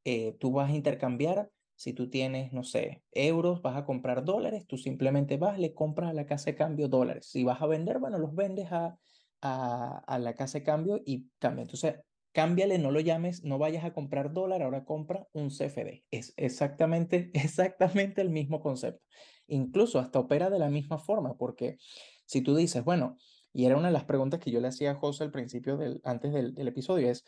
eh, 0.04 0.38
tú 0.40 0.52
vas 0.52 0.70
a 0.70 0.76
intercambiar 0.76 1.50
si 1.78 1.94
tú 1.94 2.10
tienes, 2.10 2.52
no 2.54 2.64
sé, 2.64 3.04
euros, 3.12 3.62
vas 3.62 3.78
a 3.78 3.86
comprar 3.86 4.26
dólares, 4.26 4.66
tú 4.68 4.78
simplemente 4.78 5.38
vas, 5.38 5.60
le 5.60 5.76
compras 5.76 6.10
a 6.10 6.14
la 6.14 6.26
casa 6.26 6.46
de 6.48 6.56
cambio 6.56 6.90
dólares. 6.90 7.28
Si 7.28 7.44
vas 7.44 7.62
a 7.62 7.68
vender, 7.68 8.00
bueno, 8.00 8.18
los 8.18 8.34
vendes 8.34 8.72
a, 8.72 8.98
a, 9.42 10.20
la 10.20 10.34
casa 10.34 10.58
de 10.58 10.64
cambio 10.64 11.00
y 11.06 11.30
cambia. 11.38 11.62
Entonces, 11.62 11.96
cámbiale, 12.32 12.80
no 12.80 12.90
lo 12.90 13.00
llames, 13.00 13.44
no 13.44 13.60
vayas 13.60 13.86
a 13.86 13.94
comprar 13.94 14.34
dólar, 14.34 14.64
ahora 14.64 14.86
compra 14.86 15.28
un 15.34 15.52
CFD. 15.52 16.04
Es 16.10 16.34
exactamente, 16.36 17.30
exactamente 17.36 18.22
el 18.22 18.32
mismo 18.32 18.60
concepto. 18.60 19.06
Incluso 19.46 20.00
hasta 20.00 20.20
opera 20.20 20.50
de 20.50 20.60
la 20.60 20.70
misma 20.70 20.98
forma, 20.98 21.38
porque 21.38 21.78
si 22.26 22.42
tú 22.42 22.56
dices, 22.56 22.84
bueno, 22.84 23.18
y 23.54 23.66
era 23.66 23.78
una 23.78 23.88
de 23.90 23.94
las 23.94 24.06
preguntas 24.06 24.40
que 24.40 24.52
yo 24.52 24.60
le 24.60 24.68
hacía 24.68 24.92
a 24.92 24.96
José 24.96 25.26
al 25.26 25.32
principio, 25.32 25.78
del, 25.78 26.02
antes 26.04 26.34
del, 26.34 26.56
del 26.56 26.68
episodio, 26.68 27.10
es, 27.10 27.24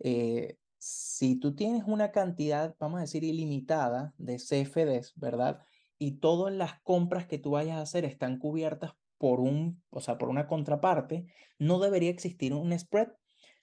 eh, 0.00 0.56
si 0.84 1.36
tú 1.36 1.54
tienes 1.54 1.84
una 1.86 2.10
cantidad, 2.10 2.76
vamos 2.78 2.98
a 2.98 3.00
decir, 3.00 3.24
ilimitada 3.24 4.12
de 4.18 4.38
CFDs, 4.38 5.14
¿verdad? 5.16 5.60
Y 5.96 6.18
todas 6.18 6.52
las 6.52 6.78
compras 6.82 7.26
que 7.26 7.38
tú 7.38 7.52
vayas 7.52 7.78
a 7.78 7.80
hacer 7.80 8.04
están 8.04 8.38
cubiertas 8.38 8.92
por 9.16 9.40
un, 9.40 9.82
o 9.88 10.00
sea, 10.02 10.18
por 10.18 10.28
una 10.28 10.46
contraparte, 10.46 11.24
no 11.58 11.78
debería 11.78 12.10
existir 12.10 12.52
un 12.52 12.78
spread. 12.78 13.08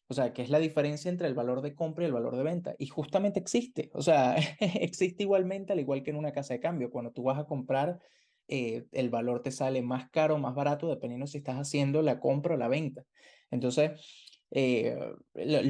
O 0.07 0.15
sea, 0.15 0.33
que 0.33 0.41
es 0.41 0.49
la 0.49 0.57
diferencia 0.57 1.09
entre 1.09 1.27
el 1.27 1.35
valor 1.35 1.61
de 1.61 1.75
compra 1.75 2.05
y 2.05 2.07
el 2.07 2.13
valor 2.13 2.35
de 2.35 2.41
venta. 2.43 2.75
Y 2.79 2.87
justamente 2.87 3.39
existe. 3.39 3.91
O 3.93 4.01
sea, 4.01 4.35
existe 4.59 5.21
igualmente, 5.21 5.73
al 5.73 5.79
igual 5.79 6.01
que 6.01 6.09
en 6.09 6.17
una 6.17 6.33
casa 6.33 6.55
de 6.55 6.59
cambio. 6.59 6.89
Cuando 6.89 7.11
tú 7.11 7.21
vas 7.21 7.37
a 7.37 7.45
comprar, 7.45 7.99
eh, 8.47 8.87
el 8.93 9.11
valor 9.11 9.43
te 9.43 9.51
sale 9.51 9.83
más 9.83 10.09
caro 10.09 10.39
más 10.39 10.55
barato, 10.55 10.87
dependiendo 10.87 11.27
si 11.27 11.37
estás 11.37 11.57
haciendo 11.57 12.01
la 12.01 12.19
compra 12.19 12.55
o 12.55 12.57
la 12.57 12.67
venta. 12.67 13.05
Entonces, 13.51 14.30
eh, 14.51 15.15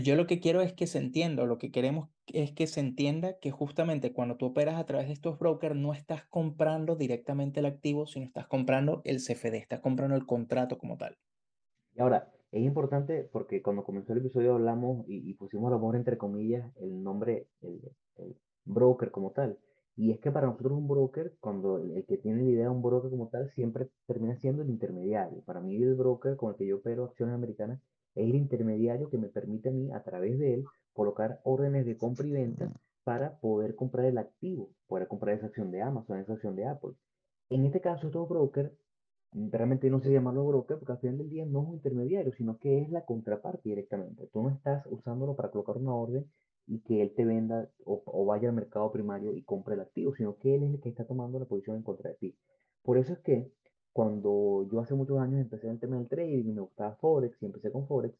yo 0.04 0.16
lo 0.16 0.26
que 0.26 0.40
quiero 0.40 0.62
es 0.62 0.74
que 0.74 0.88
se 0.88 0.98
entienda, 0.98 1.46
lo 1.46 1.60
que 1.60 1.72
queremos 1.72 2.10
es 2.28 2.52
que 2.52 2.66
se 2.66 2.80
entienda 2.80 3.38
que 3.40 3.52
justamente 3.52 4.12
cuando 4.12 4.38
tú 4.38 4.48
operas 4.48 4.80
a 4.80 4.86
través 4.86 5.08
de 5.08 5.14
estos 5.14 5.38
brokers 5.38 5.76
no 5.76 5.94
estás 5.94 6.26
comprando 6.26 6.96
directamente 6.96 7.60
el 7.60 7.68
activo, 7.68 8.08
sino 8.08 8.26
estás 8.26 8.48
comprando 8.48 9.02
el 9.06 9.18
CFD, 9.18 9.56
estás 9.58 9.82
comprando 9.82 10.16
el 10.16 10.26
contrato 10.26 10.80
como 10.80 10.98
tal. 10.98 11.18
Y 11.94 12.02
ahora, 12.02 12.32
es 12.52 12.64
importante 12.64 13.30
porque 13.32 13.62
cuando 13.62 13.84
comenzó 13.84 14.14
el 14.14 14.20
episodio 14.20 14.56
hablamos 14.56 15.06
y, 15.08 15.34
pusimos 15.36 15.68
a 15.68 15.72
lo 15.72 15.80
mejor 15.80 15.96
entre 15.96 16.18
comillas 16.18 16.70
el 16.78 17.02
nombre, 17.04 17.48
el, 17.62 17.82
el, 18.18 18.36
broker 18.66 19.12
como 19.12 19.32
tal. 19.32 19.58
Y 19.96 20.12
es 20.12 20.20
que 20.20 20.32
para 20.32 20.48
nosotros 20.48 20.74
un 20.74 20.88
broker, 20.88 21.36
cuando 21.40 21.78
el, 21.78 21.98
el, 21.98 22.06
que 22.06 22.18
tiene 22.18 22.44
la 22.44 22.50
idea 22.50 22.64
de 22.64 22.70
un 22.70 22.82
broker 22.82 23.10
como 23.12 23.28
tal, 23.28 23.50
siempre 23.52 23.90
termina 24.08 24.36
siendo 24.38 24.64
el 24.64 24.70
intermediario. 24.70 25.42
Para 25.46 25.62
mí 25.62 25.76
el 25.76 25.96
broker 25.96 26.36
con 26.36 26.52
el 26.52 26.58
que 26.58 26.66
yo 26.66 26.78
opero 26.78 27.06
acciones 27.06 27.36
americanas 27.36 27.80
es 28.16 28.30
el 28.30 28.36
intermediario 28.36 29.10
que 29.10 29.18
me 29.18 29.30
permite 29.30 29.70
a 29.70 29.72
mí, 29.72 29.92
a 29.92 30.04
través 30.04 30.38
de 30.40 30.56
él, 30.56 30.66
colocar 30.94 31.40
órdenes 31.44 31.86
de 31.86 31.98
compra 31.98 32.28
y 32.28 32.32
venta 32.32 32.72
para 33.04 33.40
poder 33.40 33.76
comprar 33.76 34.06
el 34.06 34.18
activo, 34.18 34.70
poder 34.88 35.08
comprar 35.08 35.36
esa 35.36 35.48
acción 35.48 35.72
de 35.72 35.82
Amazon, 35.82 36.20
esa 36.20 36.34
acción 36.34 36.56
de 36.56 36.68
Apple. 36.68 36.92
En 37.50 37.66
este 37.66 37.82
caso, 37.82 38.08
estos 38.08 38.30
broker, 38.30 38.76
realmente 39.34 39.90
no 39.90 40.00
se 40.02 40.12
llaman 40.12 40.36
los 40.36 40.48
broker 40.48 40.78
porque 40.78 40.94
al 40.94 41.00
final 41.00 41.18
del 41.18 41.30
día 41.30 41.46
no 41.46 41.62
es 41.62 41.68
un 41.70 41.74
intermediario, 41.76 42.34
sino 42.34 42.58
que 42.58 42.82
es 42.82 42.90
la 42.90 43.06
contraparte 43.06 43.70
directamente. 43.70 44.28
Tú 44.32 44.44
no 44.44 44.50
estás 44.50 44.86
usándolo 44.88 45.36
para 45.36 45.52
colocar 45.52 45.78
una 45.78 45.96
orden 45.96 46.30
y 46.68 46.80
que 46.82 47.02
él 47.02 47.14
te 47.16 47.26
venda 47.26 47.70
o, 47.86 48.04
o, 48.06 48.26
vaya 48.26 48.50
al 48.50 48.56
mercado 48.56 48.92
primario 48.92 49.36
y 49.36 49.44
compre 49.44 49.76
el 49.76 49.82
activo, 49.82 50.14
sino 50.16 50.38
que 50.38 50.56
él 50.56 50.64
es 50.64 50.74
el 50.76 50.80
que 50.82 50.90
está 50.90 51.06
tomando 51.06 51.40
la 51.40 51.46
posición 51.46 51.78
en 51.78 51.84
contra 51.84 52.12
de 52.12 52.16
ti. 52.16 52.38
Por 52.84 52.98
eso 52.98 53.14
es 53.14 53.20
que 53.20 53.52
cuando 53.94 54.68
yo 54.72 54.80
hace 54.80 54.94
muchos 54.94 55.20
años 55.20 55.42
empecé 55.42 55.68
en 55.68 55.74
el 55.74 55.80
tema 55.80 55.98
del 55.98 56.08
trading 56.08 56.46
y 56.46 56.54
me 56.54 56.62
gustaba 56.62 56.96
Forex 56.96 57.42
y 57.42 57.46
empecé 57.46 57.72
con 57.72 57.88
Forex, 57.88 58.18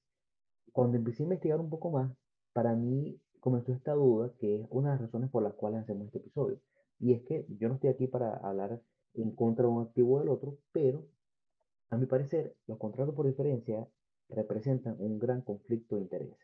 cuando 0.72 0.98
empecé 0.98 1.24
a 1.24 1.26
investigar 1.26 1.60
un 1.60 1.70
poco 1.70 1.92
más, 1.92 2.12
para 2.54 2.76
mí 2.76 3.20
comenzó 3.40 3.74
esta 3.74 3.94
duda 3.94 4.34
que 4.40 4.62
es 4.62 4.68
una 4.70 4.90
de 4.90 4.96
las 4.96 5.02
razones 5.02 5.30
por 5.30 5.44
las 5.44 5.54
cuales 5.54 5.82
hacemos 5.82 6.08
este 6.08 6.20
episodio. 6.20 6.60
Y 7.00 7.14
es 7.14 7.24
que 7.24 7.46
yo 7.58 7.68
no 7.68 7.76
estoy 7.76 7.90
aquí 7.90 8.08
para 8.08 8.36
hablar 8.38 8.82
en 9.14 9.32
contra 9.32 9.66
de 9.66 9.72
un 9.72 9.82
activo 9.82 10.20
del 10.20 10.30
otro, 10.30 10.58
pero 10.72 11.06
a 11.90 11.98
mi 11.98 12.06
parecer 12.06 12.56
los 12.68 12.78
contratos 12.78 13.16
por 13.16 13.28
diferencia 13.28 13.88
representan 14.30 14.96
un 15.00 15.20
gran 15.20 15.42
conflicto 15.42 15.96
de 15.96 16.04
intereses. 16.04 16.38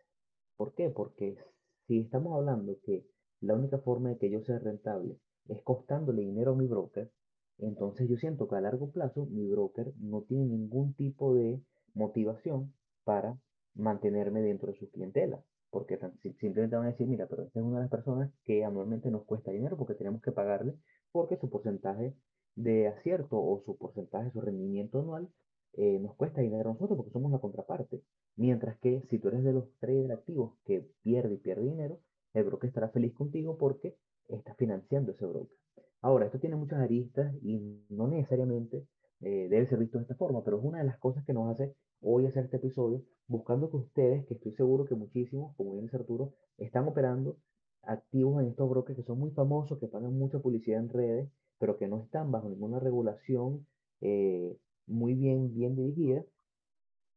¿Por 0.57 0.73
qué? 0.73 0.89
Porque 0.89 1.37
si 1.85 1.99
estamos 1.99 2.33
hablando 2.33 2.79
que 2.81 3.05
la 3.39 3.53
única 3.53 3.77
forma 3.77 4.09
de 4.09 4.17
que 4.17 4.29
yo 4.29 4.41
sea 4.41 4.59
rentable 4.59 5.19
es 5.47 5.61
costándole 5.61 6.23
dinero 6.23 6.51
a 6.51 6.55
mi 6.55 6.67
broker, 6.67 7.11
entonces 7.59 8.09
yo 8.09 8.17
siento 8.17 8.47
que 8.47 8.55
a 8.55 8.61
largo 8.61 8.91
plazo 8.91 9.25
mi 9.25 9.47
broker 9.47 9.93
no 9.99 10.21
tiene 10.23 10.45
ningún 10.45 10.93
tipo 10.93 11.33
de 11.33 11.61
motivación 11.93 12.73
para 13.03 13.37
mantenerme 13.75 14.41
dentro 14.41 14.71
de 14.71 14.77
su 14.77 14.89
clientela. 14.89 15.43
Porque 15.69 15.99
simplemente 16.39 16.75
van 16.75 16.85
a 16.85 16.91
decir, 16.91 17.07
mira, 17.07 17.27
pero 17.27 17.43
esta 17.43 17.59
es 17.59 17.65
una 17.65 17.77
de 17.77 17.83
las 17.83 17.91
personas 17.91 18.31
que 18.45 18.63
anualmente 18.63 19.11
nos 19.11 19.25
cuesta 19.25 19.51
dinero 19.51 19.77
porque 19.77 19.95
tenemos 19.95 20.21
que 20.21 20.31
pagarle 20.31 20.75
porque 21.11 21.37
su 21.37 21.49
porcentaje 21.49 22.15
de 22.55 22.87
acierto 22.87 23.37
o 23.37 23.61
su 23.65 23.77
porcentaje, 23.77 24.31
su 24.31 24.41
rendimiento 24.41 24.99
anual 24.99 25.29
eh, 25.73 25.99
nos 25.99 26.15
cuesta 26.15 26.41
dinero 26.41 26.69
a 26.69 26.73
nosotros 26.73 26.97
porque 26.97 27.11
somos 27.11 27.31
la 27.31 27.39
contraparte. 27.39 28.01
Mientras 28.35 28.77
que 28.79 29.03
si 29.09 29.19
tú 29.19 29.27
eres 29.27 29.43
de 29.43 29.53
los 29.53 29.65
traders 29.79 30.11
activos 30.11 30.53
que 30.65 30.89
pierde 31.03 31.35
y 31.35 31.37
pierde 31.37 31.63
dinero, 31.63 31.99
está 32.77 32.89
feliz 32.89 33.13
contigo 33.13 33.57
porque 33.57 33.95
está 34.27 34.53
financiando 34.55 35.11
ese 35.11 35.25
broker. 35.25 35.57
Ahora, 36.01 36.25
esto 36.25 36.39
tiene 36.39 36.55
muchas 36.55 36.79
aristas 36.79 37.33
y 37.41 37.59
no 37.89 38.07
necesariamente 38.07 38.85
eh, 39.21 39.47
debe 39.49 39.65
ser 39.67 39.79
visto 39.79 39.97
de 39.97 40.03
esta 40.03 40.15
forma, 40.15 40.43
pero 40.43 40.57
es 40.59 40.63
una 40.63 40.79
de 40.79 40.85
las 40.85 40.97
cosas 40.99 41.25
que 41.25 41.33
nos 41.33 41.49
hace 41.53 41.75
hoy 42.01 42.25
hacer 42.27 42.45
este 42.45 42.57
episodio, 42.57 43.03
buscando 43.27 43.69
que 43.69 43.77
ustedes, 43.77 44.25
que 44.27 44.35
estoy 44.35 44.53
seguro 44.53 44.85
que 44.85 44.95
muchísimos, 44.95 45.55
como 45.55 45.73
bien 45.73 45.85
dice 45.85 45.97
Arturo, 45.97 46.33
están 46.57 46.87
operando 46.87 47.37
activos 47.83 48.41
en 48.41 48.49
estos 48.49 48.69
brokers 48.69 48.97
que 48.97 49.03
son 49.03 49.19
muy 49.19 49.31
famosos, 49.31 49.79
que 49.79 49.87
pagan 49.87 50.17
mucha 50.17 50.39
publicidad 50.39 50.79
en 50.79 50.89
redes, 50.89 51.29
pero 51.57 51.77
que 51.77 51.87
no 51.87 52.01
están 52.03 52.31
bajo 52.31 52.49
ninguna 52.49 52.79
regulación 52.79 53.65
eh, 54.01 54.55
muy 54.85 55.15
bien, 55.15 55.53
bien 55.53 55.75
dirigida, 55.75 56.23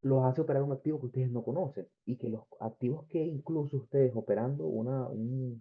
los 0.02 0.24
hace 0.24 0.40
operar 0.40 0.62
un 0.62 0.72
activo 0.72 0.98
que 0.98 1.06
ustedes 1.06 1.30
no 1.30 1.42
conocen 1.42 1.86
y 2.06 2.16
que 2.16 2.30
los 2.30 2.44
activos 2.58 3.06
que 3.08 3.22
incluso 3.22 3.76
ustedes 3.76 4.12
operando 4.14 4.66
una, 4.66 5.08
un 5.08 5.60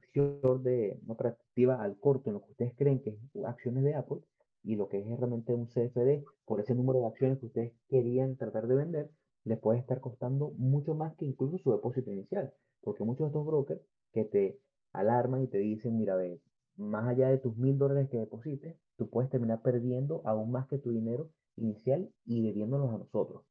de 0.63 0.99
una 1.05 1.83
al 1.83 1.97
corto 1.99 2.29
en 2.29 2.35
lo 2.35 2.41
que 2.41 2.51
ustedes 2.51 2.73
creen 2.75 3.01
que 3.01 3.11
es 3.11 3.45
acciones 3.45 3.83
de 3.83 3.95
Apple 3.95 4.19
y 4.63 4.75
lo 4.75 4.87
que 4.87 4.99
es 4.99 5.19
realmente 5.19 5.53
un 5.53 5.67
CFD 5.67 6.23
por 6.45 6.61
ese 6.61 6.75
número 6.75 6.99
de 6.99 7.07
acciones 7.07 7.39
que 7.39 7.47
ustedes 7.47 7.73
querían 7.89 8.37
tratar 8.37 8.67
de 8.67 8.75
vender, 8.75 9.11
les 9.43 9.59
puede 9.59 9.79
estar 9.79 9.99
costando 9.99 10.51
mucho 10.57 10.95
más 10.95 11.15
que 11.15 11.25
incluso 11.25 11.57
su 11.57 11.71
depósito 11.71 12.11
inicial, 12.11 12.53
porque 12.81 13.03
muchos 13.03 13.25
de 13.25 13.27
estos 13.27 13.45
brokers 13.45 13.81
que 14.13 14.25
te 14.25 14.59
alarman 14.93 15.43
y 15.43 15.47
te 15.47 15.57
dicen, 15.57 15.97
mira, 15.97 16.15
ve, 16.15 16.41
más 16.75 17.07
allá 17.07 17.29
de 17.29 17.37
tus 17.37 17.57
mil 17.57 17.77
dólares 17.77 18.09
que 18.09 18.17
deposites, 18.17 18.77
tú 18.97 19.09
puedes 19.09 19.29
terminar 19.29 19.61
perdiendo 19.61 20.21
aún 20.25 20.51
más 20.51 20.67
que 20.67 20.77
tu 20.77 20.91
dinero 20.91 21.29
inicial 21.55 22.09
y 22.25 22.41
debiéndonos 22.41 22.93
a 22.93 22.97
nosotros. 22.97 23.43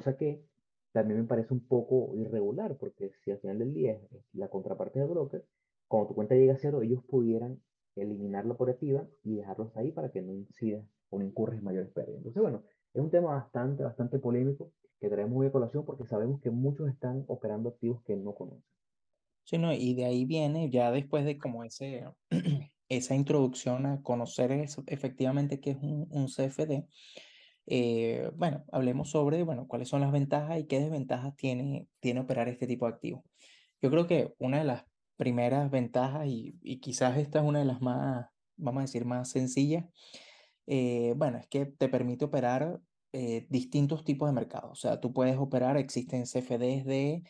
Cosa 0.00 0.16
que 0.16 0.42
también 0.92 1.20
me 1.20 1.26
parece 1.26 1.52
un 1.52 1.60
poco 1.60 2.16
irregular, 2.16 2.78
porque 2.78 3.12
si 3.22 3.32
al 3.32 3.38
final 3.38 3.58
del 3.58 3.74
día 3.74 3.92
es 3.92 4.00
la 4.32 4.48
contraparte 4.48 4.98
del 4.98 5.10
broker, 5.10 5.44
cuando 5.88 6.08
tu 6.08 6.14
cuenta 6.14 6.34
llega 6.34 6.54
a 6.54 6.58
cero, 6.58 6.80
ellos 6.80 7.04
pudieran 7.04 7.60
eliminar 7.96 8.46
la 8.46 8.54
operativa 8.54 9.06
y 9.24 9.34
dejarlos 9.34 9.76
ahí 9.76 9.92
para 9.92 10.10
que 10.10 10.22
no 10.22 10.32
incidas 10.32 10.86
o 11.10 11.18
no 11.18 11.24
incurres 11.26 11.62
mayores 11.62 11.90
pérdidas. 11.90 12.16
Entonces, 12.16 12.40
bueno, 12.40 12.62
es 12.94 13.02
un 13.02 13.10
tema 13.10 13.34
bastante, 13.34 13.84
bastante 13.84 14.18
polémico 14.18 14.72
que 14.98 15.10
traemos 15.10 15.34
muy 15.34 15.48
a 15.48 15.52
colación 15.52 15.84
porque 15.84 16.06
sabemos 16.06 16.40
que 16.40 16.50
muchos 16.50 16.88
están 16.88 17.26
operando 17.28 17.68
activos 17.68 18.02
que 18.04 18.16
no 18.16 18.34
conocen. 18.34 18.64
Sí, 19.44 19.58
no, 19.58 19.74
y 19.74 19.92
de 19.92 20.06
ahí 20.06 20.24
viene 20.24 20.70
ya 20.70 20.90
después 20.92 21.26
de 21.26 21.36
como 21.36 21.62
ese, 21.62 22.06
esa 22.88 23.14
introducción 23.14 23.84
a 23.84 24.00
conocer 24.00 24.50
eso, 24.50 24.82
efectivamente 24.86 25.60
qué 25.60 25.72
es 25.72 25.76
un, 25.82 26.08
un 26.10 26.28
CFD, 26.28 26.86
eh, 27.72 28.32
bueno, 28.34 28.64
hablemos 28.72 29.10
sobre, 29.10 29.44
bueno, 29.44 29.68
cuáles 29.68 29.88
son 29.88 30.00
las 30.00 30.10
ventajas 30.10 30.58
y 30.58 30.64
qué 30.64 30.80
desventajas 30.80 31.36
tiene, 31.36 31.86
tiene 32.00 32.18
operar 32.18 32.48
este 32.48 32.66
tipo 32.66 32.86
de 32.86 32.94
activos. 32.94 33.22
Yo 33.80 33.90
creo 33.90 34.08
que 34.08 34.34
una 34.38 34.58
de 34.58 34.64
las 34.64 34.84
primeras 35.16 35.70
ventajas, 35.70 36.26
y, 36.26 36.58
y 36.62 36.80
quizás 36.80 37.16
esta 37.16 37.38
es 37.38 37.44
una 37.44 37.60
de 37.60 37.66
las 37.66 37.80
más, 37.80 38.26
vamos 38.56 38.80
a 38.80 38.86
decir, 38.86 39.04
más 39.04 39.30
sencillas, 39.30 39.84
eh, 40.66 41.14
bueno, 41.16 41.38
es 41.38 41.46
que 41.46 41.64
te 41.66 41.88
permite 41.88 42.24
operar 42.24 42.80
eh, 43.12 43.46
distintos 43.48 44.02
tipos 44.04 44.28
de 44.28 44.32
mercados. 44.32 44.72
O 44.72 44.74
sea, 44.74 44.98
tú 44.98 45.12
puedes 45.12 45.38
operar, 45.38 45.76
existen 45.76 46.24
CFDs 46.26 46.84
de 46.84 47.22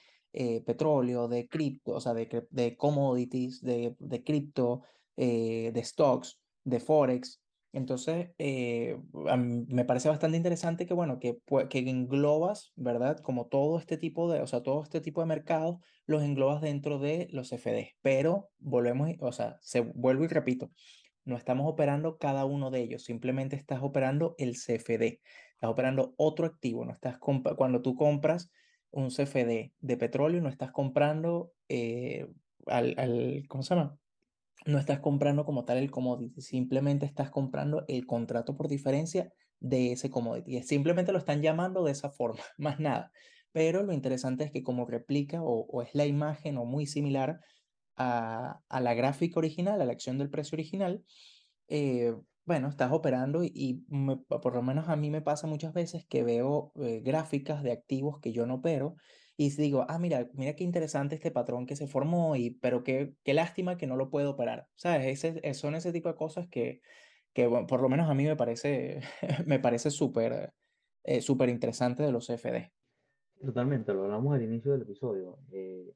petróleo, 0.64 1.28
de 1.28 1.48
cripto, 1.48 1.92
o 1.92 2.00
sea, 2.00 2.14
de, 2.14 2.46
de 2.48 2.76
commodities, 2.78 3.60
de, 3.60 3.94
de 3.98 4.24
cripto, 4.24 4.80
de 5.16 5.82
stocks, 5.84 6.40
de 6.64 6.80
forex. 6.80 7.39
Entonces, 7.72 8.30
me 8.38 9.84
parece 9.84 10.08
bastante 10.08 10.36
interesante 10.36 10.86
que, 10.86 10.94
bueno, 10.94 11.18
que, 11.20 11.38
que 11.68 11.78
englobas, 11.78 12.72
¿verdad? 12.76 13.18
Como 13.20 13.46
todo 13.46 13.78
este 13.78 13.96
tipo 13.96 14.30
de, 14.30 14.40
o 14.40 14.46
sea, 14.46 14.62
todo 14.62 14.82
este 14.82 15.00
tipo 15.00 15.20
de 15.20 15.26
mercados 15.26 15.76
los 16.06 16.22
englobas 16.22 16.60
dentro 16.60 16.98
de 16.98 17.28
los 17.30 17.50
CFDs. 17.50 17.94
Pero 18.02 18.50
volvemos, 18.58 19.10
o 19.20 19.32
sea, 19.32 19.58
se 19.60 19.80
vuelvo 19.80 20.24
y 20.24 20.28
repito, 20.28 20.70
no 21.24 21.36
estamos 21.36 21.70
operando 21.70 22.18
cada 22.18 22.44
uno 22.44 22.70
de 22.70 22.80
ellos, 22.80 23.04
simplemente 23.04 23.54
estás 23.54 23.80
operando 23.82 24.34
el 24.38 24.56
CFD, 24.56 25.20
estás 25.52 25.70
operando 25.70 26.14
otro 26.16 26.46
activo, 26.46 26.84
no 26.84 26.92
estás 26.92 27.18
cuando 27.18 27.82
tú 27.82 27.94
compras 27.94 28.50
un 28.90 29.10
CFD 29.10 29.72
de 29.78 29.96
petróleo, 29.96 30.40
no 30.40 30.48
estás 30.48 30.72
comprando 30.72 31.52
eh, 31.68 32.26
al, 32.66 32.94
al, 32.98 33.44
¿cómo 33.48 33.62
se 33.62 33.74
llama? 33.74 33.99
No 34.66 34.78
estás 34.78 35.00
comprando 35.00 35.44
como 35.44 35.64
tal 35.64 35.78
el 35.78 35.90
commodity, 35.90 36.40
simplemente 36.42 37.06
estás 37.06 37.30
comprando 37.30 37.84
el 37.88 38.06
contrato 38.06 38.56
por 38.56 38.68
diferencia 38.68 39.32
de 39.58 39.92
ese 39.92 40.10
commodity. 40.10 40.62
Simplemente 40.62 41.12
lo 41.12 41.18
están 41.18 41.42
llamando 41.42 41.84
de 41.84 41.92
esa 41.92 42.10
forma, 42.10 42.40
más 42.58 42.78
nada. 42.80 43.10
Pero 43.52 43.82
lo 43.82 43.92
interesante 43.92 44.44
es 44.44 44.52
que 44.52 44.62
como 44.62 44.86
replica 44.86 45.40
o, 45.42 45.82
es 45.82 45.94
la 45.94 46.06
imagen 46.06 46.56
o 46.58 46.64
muy 46.64 46.86
similar 46.86 47.40
a, 47.96 48.60
a, 48.68 48.80
la 48.80 48.94
gráfica 48.94 49.40
original, 49.40 49.80
a 49.80 49.84
la 49.84 49.92
acción 49.92 50.18
del 50.18 50.30
precio 50.30 50.54
original, 50.56 51.02
eh, 51.68 52.14
bueno, 52.44 52.68
estás 52.68 52.90
operando 52.90 53.44
y, 53.44 53.84
por 54.28 54.54
lo 54.56 54.62
menos 54.62 54.88
a 54.88 54.96
mí 54.96 55.08
me 55.08 55.22
pasa 55.22 55.46
muchas 55.46 55.72
veces 55.72 56.04
que 56.06 56.24
veo 56.24 56.72
eh, 56.82 57.00
gráficas 57.00 57.62
de 57.62 57.70
activos 57.70 58.18
que 58.18 58.32
yo 58.32 58.44
no 58.44 58.56
opero 58.56 58.96
y 59.42 59.48
digo, 59.48 59.86
ah, 59.88 59.98
mira, 59.98 60.28
mira 60.34 60.54
qué 60.54 60.64
interesante 60.64 61.14
este 61.14 61.30
patrón 61.30 61.64
que 61.64 61.74
se 61.74 61.86
formó, 61.86 62.36
y, 62.36 62.50
pero 62.50 62.84
qué, 62.84 63.14
qué 63.24 63.32
lástima 63.32 63.78
que 63.78 63.86
no 63.86 63.96
lo 63.96 64.10
puedo 64.10 64.32
operar. 64.32 64.68
¿Sabes? 64.74 65.24
Ese, 65.24 65.54
son 65.54 65.74
ese 65.74 65.94
tipo 65.94 66.10
de 66.10 66.14
cosas 66.14 66.46
que, 66.50 66.82
que 67.32 67.46
bueno, 67.46 67.66
por 67.66 67.80
lo 67.80 67.88
menos 67.88 68.10
a 68.10 68.14
mí 68.14 68.24
me 68.24 68.36
parece, 68.36 69.00
me 69.46 69.58
parece 69.58 69.90
súper 69.90 70.52
eh, 71.04 71.22
interesante 71.48 72.02
de 72.02 72.12
los 72.12 72.26
CFD. 72.26 72.70
Totalmente, 73.40 73.94
lo 73.94 74.04
hablamos 74.04 74.34
al 74.34 74.42
inicio 74.42 74.72
del 74.72 74.82
episodio. 74.82 75.38
Eh, 75.52 75.90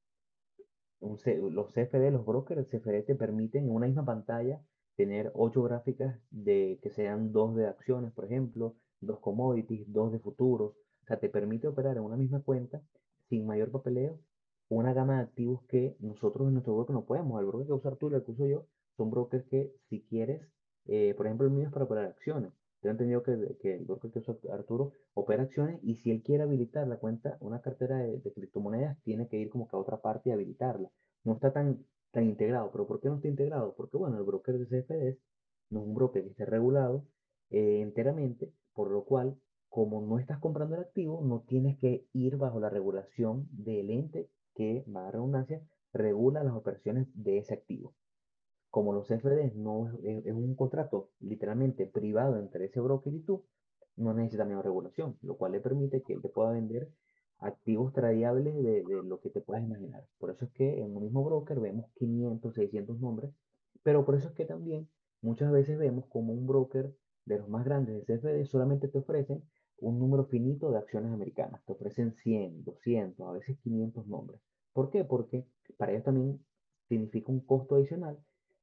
un 1.00 1.18
los 1.54 1.70
CFD, 1.74 2.12
los 2.12 2.24
brokers, 2.24 2.66
CFD 2.70 3.02
te 3.04 3.14
permiten 3.14 3.64
en 3.64 3.72
una 3.72 3.86
misma 3.86 4.06
pantalla 4.06 4.62
tener 4.96 5.30
ocho 5.34 5.62
gráficas 5.64 6.18
de 6.30 6.78
que 6.82 6.88
sean 6.88 7.30
dos 7.30 7.54
de 7.56 7.66
acciones, 7.66 8.10
por 8.14 8.24
ejemplo, 8.24 8.78
dos 9.00 9.20
commodities, 9.20 9.84
dos 9.92 10.12
de 10.12 10.18
futuros. 10.18 10.72
O 11.02 11.06
sea, 11.06 11.20
te 11.20 11.28
permite 11.28 11.68
operar 11.68 11.98
en 11.98 12.04
una 12.04 12.16
misma 12.16 12.40
cuenta 12.40 12.80
sin 13.28 13.46
mayor 13.46 13.70
papeleo 13.70 14.20
una 14.68 14.92
gama 14.94 15.16
de 15.16 15.22
activos 15.24 15.62
que 15.68 15.96
nosotros 16.00 16.48
en 16.48 16.54
nuestro 16.54 16.74
broker 16.74 16.94
no 16.94 17.04
podemos. 17.04 17.38
El 17.40 17.46
broker 17.46 17.66
que 17.66 17.72
usar 17.74 17.96
tú 17.96 18.08
el 18.08 18.24
que 18.24 18.32
uso 18.32 18.46
yo 18.46 18.66
son 18.96 19.10
brokers 19.10 19.44
que 19.46 19.72
si 19.88 20.02
quieres, 20.02 20.42
eh, 20.86 21.14
por 21.16 21.26
ejemplo, 21.26 21.46
el 21.46 21.52
mío 21.52 21.66
es 21.66 21.72
para 21.72 21.84
operar 21.84 22.06
acciones. 22.06 22.52
Yo 22.82 22.88
he 22.88 22.92
entendido 22.92 23.22
que, 23.22 23.32
el 23.32 23.84
broker 23.84 24.10
que 24.10 24.18
usa 24.18 24.36
Arturo 24.52 24.92
opera 25.14 25.44
acciones 25.44 25.78
y 25.82 25.96
si 25.96 26.10
él 26.10 26.22
quiere 26.22 26.42
habilitar 26.42 26.86
la 26.88 26.96
cuenta, 26.96 27.38
una 27.40 27.60
cartera 27.60 27.98
de, 27.98 28.18
de 28.18 28.32
criptomonedas, 28.32 29.00
tiene 29.02 29.28
que 29.28 29.38
ir 29.38 29.50
como 29.50 29.68
que 29.68 29.76
a 29.76 29.78
otra 29.78 30.00
parte 30.00 30.30
y 30.30 30.32
habilitarla. 30.32 30.90
No 31.24 31.34
está 31.34 31.52
tan 31.52 31.84
tan 32.14 32.24
integrado. 32.24 32.70
¿Pero 32.72 32.86
por 32.86 33.00
qué 33.00 33.08
no 33.08 33.16
está 33.16 33.28
integrado? 33.28 33.74
Porque, 33.76 33.98
bueno, 33.98 34.16
el 34.16 34.24
broker 34.24 34.58
de 34.58 34.66
CFDs 34.66 35.18
no 35.70 35.80
es 35.80 35.86
un 35.86 35.94
broker 35.94 36.22
que 36.22 36.30
esté 36.30 36.46
regulado 36.46 37.04
eh, 37.50 37.80
enteramente, 37.82 38.52
por 38.72 38.90
lo 38.90 39.04
cual, 39.04 39.36
como 39.74 40.00
no 40.00 40.20
estás 40.20 40.38
comprando 40.38 40.76
el 40.76 40.82
activo, 40.82 41.20
no 41.24 41.40
tienes 41.40 41.76
que 41.78 42.06
ir 42.12 42.36
bajo 42.36 42.60
la 42.60 42.70
regulación 42.70 43.48
del 43.50 43.90
ente 43.90 44.30
que, 44.54 44.84
a 44.94 45.10
redundancia, 45.10 45.62
regula 45.92 46.44
las 46.44 46.54
operaciones 46.54 47.08
de 47.12 47.38
ese 47.38 47.54
activo. 47.54 47.92
Como 48.70 48.92
los 48.92 49.08
CFDs 49.08 49.56
no 49.56 49.88
es, 50.04 50.26
es 50.26 50.32
un 50.32 50.54
contrato 50.54 51.10
literalmente 51.18 51.86
privado 51.86 52.38
entre 52.38 52.66
ese 52.66 52.78
broker 52.78 53.12
y 53.12 53.18
tú, 53.22 53.46
no 53.96 54.14
necesita 54.14 54.44
menos 54.44 54.64
regulación, 54.64 55.18
lo 55.22 55.36
cual 55.36 55.50
le 55.50 55.60
permite 55.60 56.02
que 56.02 56.12
él 56.12 56.22
te 56.22 56.28
pueda 56.28 56.52
vender 56.52 56.88
activos 57.38 57.92
tradiables 57.92 58.54
de, 58.54 58.84
de, 58.84 59.02
lo 59.02 59.18
que 59.18 59.30
te 59.30 59.40
puedas 59.40 59.64
imaginar. 59.64 60.06
Por 60.18 60.30
eso 60.30 60.44
es 60.44 60.52
que 60.52 60.84
en 60.84 60.96
un 60.96 61.02
mismo 61.02 61.24
broker 61.24 61.58
vemos 61.58 61.90
500, 61.96 62.54
600 62.54 63.00
nombres, 63.00 63.32
pero 63.82 64.04
por 64.04 64.14
eso 64.14 64.28
es 64.28 64.34
que 64.34 64.44
también 64.44 64.88
muchas 65.20 65.50
veces 65.50 65.78
vemos 65.78 66.06
como 66.06 66.32
un 66.32 66.46
broker 66.46 66.94
de 67.24 67.38
los 67.38 67.48
más 67.48 67.64
grandes 67.64 68.06
de 68.06 68.18
CFD 68.18 68.44
solamente 68.46 68.86
te 68.86 68.98
ofrecen 68.98 69.42
un 69.88 69.98
número 69.98 70.24
finito 70.26 70.70
de 70.70 70.78
acciones 70.78 71.12
americanas. 71.12 71.62
Te 71.64 71.72
ofrecen 71.72 72.14
100, 72.22 72.64
200, 72.64 73.28
a 73.28 73.32
veces 73.32 73.58
500 73.62 74.06
nombres. 74.06 74.40
¿Por 74.72 74.90
qué? 74.90 75.04
Porque 75.04 75.46
para 75.76 75.92
ellos 75.92 76.04
también 76.04 76.44
significa 76.88 77.30
un 77.30 77.40
costo 77.40 77.76
adicional 77.76 78.18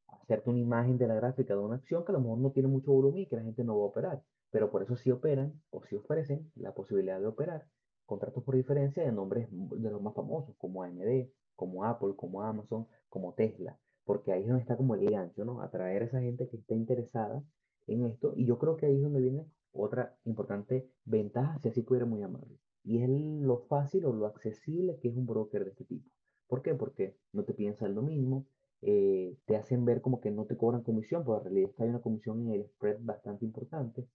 hacerte 0.08 0.50
una 0.50 0.60
imagen 0.60 0.98
de 0.98 1.08
la 1.08 1.16
gráfica 1.16 1.54
de 1.54 1.60
una 1.60 1.76
acción 1.76 2.06
que 2.06 2.12
a 2.12 2.14
lo 2.14 2.22
mejor 2.22 2.38
no 2.38 2.52
tiene 2.52 2.70
mucho 2.70 2.92
volumen 2.92 3.24
y 3.24 3.28
que 3.28 3.38
la 3.38 3.44
gente 3.44 3.64
no 3.64 3.78
va 3.78 3.84
a 3.84 3.88
operar. 3.88 4.24
Pero 4.52 4.70
por 4.70 4.84
eso 4.84 4.96
sí 4.96 5.10
operan 5.12 5.54
o 5.70 5.82
sí 5.84 5.96
ofrecen 5.96 6.52
la 6.56 6.74
posibilidad 6.74 7.20
de 7.20 7.28
operar 7.28 7.66
contratos 8.06 8.44
por 8.44 8.56
diferencia 8.56 9.04
de 9.04 9.12
nombres 9.14 9.48
de 9.50 9.90
los 9.90 10.02
más 10.02 10.14
famosos, 10.14 10.54
como 10.58 10.84
AMD, 10.84 11.30
como 11.56 11.86
Apple, 11.86 12.14
como 12.18 12.42
Amazon, 12.42 12.86
como 13.08 13.34
Tesla, 13.34 13.80
porque 14.04 14.34
ahí 14.34 14.42
es 14.42 14.48
donde 14.48 14.64
está 14.64 14.76
como 14.76 14.96
el 14.96 15.10
gancho, 15.10 15.46
¿no? 15.46 15.62
Atraer 15.62 16.02
a 16.02 16.06
esa 16.06 16.20
gente 16.20 16.50
que 16.50 16.58
esté 16.58 16.76
interesada 16.76 17.42
en 17.88 18.06
esto, 18.06 18.34
y 18.36 18.46
yo 18.46 18.58
creo 18.58 18.76
que 18.76 18.88
ahí 18.88 18.98
es 18.98 19.02
donde 19.02 19.22
viene 19.22 19.46
otra 19.74 20.18
importante 20.26 20.90
ventaja, 21.06 21.60
si 21.60 21.70
así 21.70 21.82
pudiera 21.82 22.06
muy 22.06 22.20
llamarlo, 22.20 22.58
y 22.84 23.02
es 23.02 23.10
lo 23.10 23.60
fácil 23.68 24.06
o 24.06 24.14
lo 24.14 24.26
accesible 24.26 24.98
que 25.00 25.10
es 25.10 25.16
un 25.16 25.26
broker 25.26 25.64
de 25.64 25.72
este 25.72 25.86
tipo. 25.86 26.10
¿Por 26.48 26.62
qué? 26.62 26.74
Porque 26.76 27.16
no 27.32 27.44
te 27.44 27.54
piensan 27.54 27.96
lo 27.96 28.02
mismo, 28.02 28.46
eh, 28.82 29.38
te 29.46 29.56
hacen 29.56 29.86
ver 29.86 30.02
como 30.02 30.20
que 30.20 30.32
no 30.32 30.46
te 30.46 30.58
cobran 30.58 30.84
comisión, 30.84 31.24
pero 31.24 31.38
en 31.38 31.44
realidad 31.44 31.72
hay 31.78 31.90
una 31.90 32.02
comisión 32.02 32.42
en 32.42 32.52
el 32.54 32.66
spread 32.66 32.98
bastante 33.02 33.46
importante, 33.46 34.08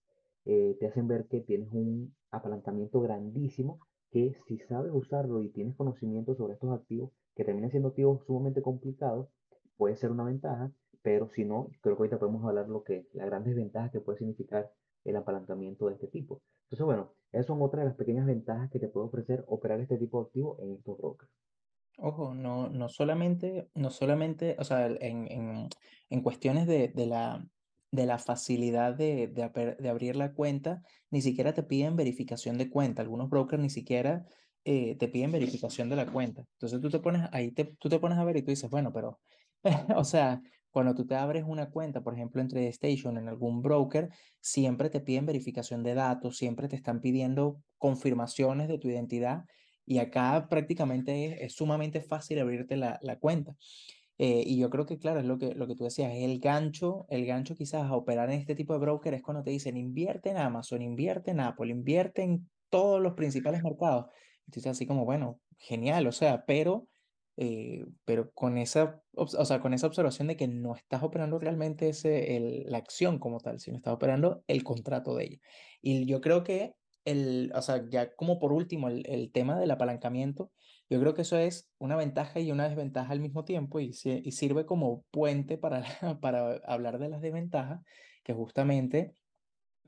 eh, 0.45 0.77
te 0.79 0.87
hacen 0.87 1.09
ver 1.09 1.27
que 1.27 1.41
tienes 1.41 1.69
un 1.73 2.15
apalancamiento 2.31 3.01
grandísimo 3.01 3.81
que 4.11 4.37
si 4.47 4.59
sabes 4.59 4.93
usarlo 4.95 5.43
y 5.43 5.49
tienes 5.51 5.75
conocimiento 5.75 6.35
sobre 6.35 6.55
estos 6.55 6.73
activos, 6.73 7.11
que 7.35 7.45
terminan 7.45 7.71
siendo 7.71 7.89
activos 7.89 8.25
sumamente 8.27 8.63
complicados, 8.63 9.29
puede 9.77 9.97
ser 9.97 10.11
una 10.11 10.25
ventaja, 10.25 10.73
pero 11.07 11.29
si 11.29 11.45
no, 11.45 11.71
creo 11.83 11.95
que 11.95 12.01
ahorita 12.01 12.19
podemos 12.19 12.45
hablar 12.45 12.69
lo 12.69 12.83
que, 12.83 13.07
las 13.13 13.27
grandes 13.27 13.55
ventajas 13.55 13.93
que 13.93 14.01
puede 14.01 14.19
significar 14.19 14.73
el 15.05 15.15
apalancamiento 15.15 15.87
de 15.87 15.95
este 15.95 16.09
tipo. 16.09 16.43
Entonces, 16.65 16.85
bueno, 16.85 17.13
esas 17.31 17.47
son 17.47 17.63
otras 17.63 17.85
de 17.85 17.91
las 17.91 17.97
pequeñas 17.97 18.27
ventajas 18.27 18.69
que 18.73 18.81
te 18.81 18.89
puede 18.89 19.07
ofrecer 19.07 19.45
operar 19.47 19.79
este 19.79 19.99
tipo 19.99 20.19
de 20.19 20.27
activo 20.27 20.59
en 20.61 20.73
estos 20.73 20.99
brokers. 20.99 21.31
Ojo, 21.99 22.35
no, 22.35 22.69
no 22.71 22.89
solamente, 22.89 23.69
no 23.77 23.91
solamente, 23.91 24.57
o 24.59 24.65
sea, 24.65 24.89
en, 24.89 25.31
en, 25.31 25.69
en 26.11 26.23
cuestiones 26.25 26.67
de, 26.67 26.89
de 26.89 27.07
la, 27.07 27.47
de 27.93 28.07
la 28.07 28.19
facilidad 28.19 28.93
de, 28.93 29.29
de, 29.29 29.77
de, 29.79 29.89
abrir 29.89 30.17
la 30.17 30.33
cuenta, 30.33 30.83
ni 31.13 31.23
siquiera 31.23 31.55
te 31.55 31.63
piden 31.63 31.95
verificación 31.95 32.59
de 32.59 32.69
cuenta. 32.69 33.03
Algunos 33.03 33.31
brokers 33.31 33.63
ni 33.63 33.71
siquiera 33.71 34.27
eh, 34.65 34.97
te 34.97 35.07
piden 35.07 35.31
verificación 35.31 35.89
de 35.89 35.95
la 35.95 36.07
cuenta. 36.07 36.45
Entonces 36.55 36.81
tú 36.81 36.91
te 36.91 36.99
pones 36.99 37.29
ahí, 37.31 37.53
te, 37.53 37.77
tú 37.79 37.89
te 37.89 38.01
pones 38.01 38.19
a 38.19 38.25
ver 38.25 38.39
y 38.39 38.43
tú 38.43 38.51
dices, 38.51 38.69
bueno, 38.69 38.93
pero, 38.93 39.21
o 39.97 40.03
sea, 40.03 40.43
cuando 40.77 40.95
tú 40.95 41.07
te 41.07 41.15
abres 41.15 41.43
una 41.47 41.71
cuenta, 41.71 42.03
por 42.03 42.13
ejemplo, 42.13 42.43
en 42.43 42.49
TradeStation, 42.49 43.17
en 43.17 43.29
algún 43.29 43.63
broker, 43.63 44.11
siempre 44.43 44.91
te 44.91 45.01
piden 45.01 45.25
verificación 45.25 45.83
de 45.83 45.95
datos, 45.95 46.37
siempre 46.37 46.69
te 46.69 46.77
están 46.77 47.01
pidiendo 47.01 47.63
confirmaciones 47.79 48.69
de 48.69 48.77
tu 48.77 48.91
identidad 48.91 49.47
y 49.87 50.01
acá 50.01 50.49
prácticamente 50.51 51.43
es, 51.47 51.55
sumamente 51.55 52.03
fácil 52.03 52.41
abrirte 52.41 52.77
la, 52.77 52.99
la 53.01 53.19
cuenta. 53.19 53.57
Eh, 54.19 54.43
y 54.45 54.59
yo 54.59 54.69
creo 54.69 54.85
que, 54.85 54.99
claro, 54.99 55.21
es 55.21 55.25
lo 55.25 55.39
que, 55.39 55.55
lo 55.55 55.67
que 55.67 55.77
tú 55.77 55.85
decías, 55.85 56.13
es 56.13 56.23
el 56.23 56.41
gancho, 56.41 57.07
el 57.09 57.25
gancho 57.25 57.55
quizás 57.55 57.85
a 57.85 57.97
operar 57.97 58.31
en 58.31 58.39
este 58.39 58.55
tipo 58.55 58.75
de 58.75 58.81
broker 58.81 59.15
es 59.15 59.23
cuando 59.23 59.43
te 59.43 59.53
dicen 59.53 59.79
invierte 59.79 60.29
en 60.29 60.37
Amazon, 60.37 60.83
invierte 60.83 61.31
en 61.31 61.41
Apple, 61.41 61.71
invierte 61.71 62.23
en 62.23 62.51
todos 62.69 63.01
los 63.01 63.15
principales 63.15 63.63
mercados. 63.63 64.13
Entonces 64.45 64.73
así 64.73 64.87
como, 64.87 65.07
bueno, 65.07 65.41
genial, 65.57 66.07
o 66.07 66.13
sea, 66.13 66.45
pero, 66.45 66.87
eh, 67.37 67.85
pero 68.05 68.33
con, 68.33 68.59
esa, 68.59 69.03
o 69.15 69.45
sea, 69.45 69.61
con 69.61 69.75
esa 69.75 69.87
observación 69.87 70.29
de 70.29 70.37
que 70.37 70.49
no 70.49 70.75
estás 70.75 71.03
operando 71.03 71.39
realmente 71.39 71.89
ese, 71.89 72.37
el, 72.37 72.65
la 72.69 72.79
acción 72.79 73.19
como 73.19 73.41
tal, 73.41 73.61
sino 73.61 73.77
estás 73.77 73.95
operando 73.95 74.43
el 74.47 74.65
contrato 74.65 75.15
de 75.15 75.25
ella. 75.25 75.39
Y 75.83 76.07
yo 76.07 76.21
creo 76.21 76.45
que 76.45 76.75
el, 77.05 77.53
o 77.55 77.63
sea, 77.63 77.85
ya 77.89 78.15
como 78.15 78.39
por 78.39 78.53
último, 78.53 78.89
el, 78.89 79.05
el, 79.07 79.31
tema 79.33 79.59
del 79.59 79.71
apalancamiento, 79.71 80.51
yo 80.89 81.01
creo 81.01 81.15
que 81.15 81.23
eso 81.23 81.37
es 81.37 81.71
una 81.79 81.97
ventaja 81.97 82.41
y 82.41 82.51
una 82.51 82.69
desventaja 82.69 83.13
al 83.13 83.21
mismo 83.21 83.45
tiempo 83.45 83.81
y, 83.81 83.93
y 84.05 84.33
sirve 84.33 84.67
como 84.67 85.05
puente 85.11 85.59
para, 85.59 85.85
para 86.21 86.57
hablar 86.67 86.99
de 86.99 87.09
las 87.09 87.21
desventajas, 87.21 87.81
que 88.25 88.33
justamente 88.33 89.15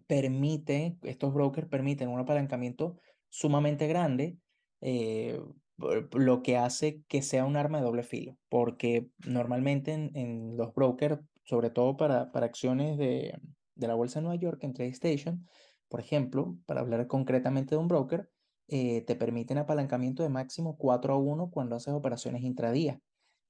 permite, 0.07 0.97
estos 1.03 1.33
brokers 1.33 1.69
permiten 1.69 2.09
un 2.09 2.21
apalancamiento 2.21 2.99
sumamente 3.29 3.87
grande, 3.87 4.39
eh, 4.81 5.41
lo 5.79 6.43
que 6.43 6.57
hace 6.57 7.03
que 7.09 7.23
sea 7.23 7.45
un 7.45 7.57
arma 7.57 7.79
de 7.79 7.85
doble 7.85 8.03
filo, 8.03 8.37
porque 8.49 9.09
normalmente 9.27 9.93
en, 9.93 10.57
los 10.57 10.75
brokers, 10.75 11.21
sobre 11.45 11.71
todo 11.71 11.97
para, 11.97 12.33
para 12.33 12.47
acciones 12.47 12.99
de, 12.99 13.39
de 13.75 13.87
la 13.89 13.95
Bolsa 13.95 14.19
de 14.19 14.25
Nueva 14.25 14.41
York 14.41 14.63
en 14.65 14.75
TradeStation, 14.75 15.47
por 15.89 16.01
ejemplo, 16.01 16.57
para 16.67 16.81
hablar 16.81 17.07
concretamente 17.07 17.75
de 17.75 17.81
un 17.81 17.89
broker, 17.89 18.29
eh, 18.69 19.03
te 19.07 19.17
permiten 19.17 19.57
apalancamiento 19.57 20.23
de 20.23 20.29
máximo 20.29 20.77
4 20.77 21.15
a 21.15 21.17
1 21.17 21.51
cuando 21.51 21.77
haces 21.77 21.95
operaciones 21.95 22.43
intradía. 22.43 23.01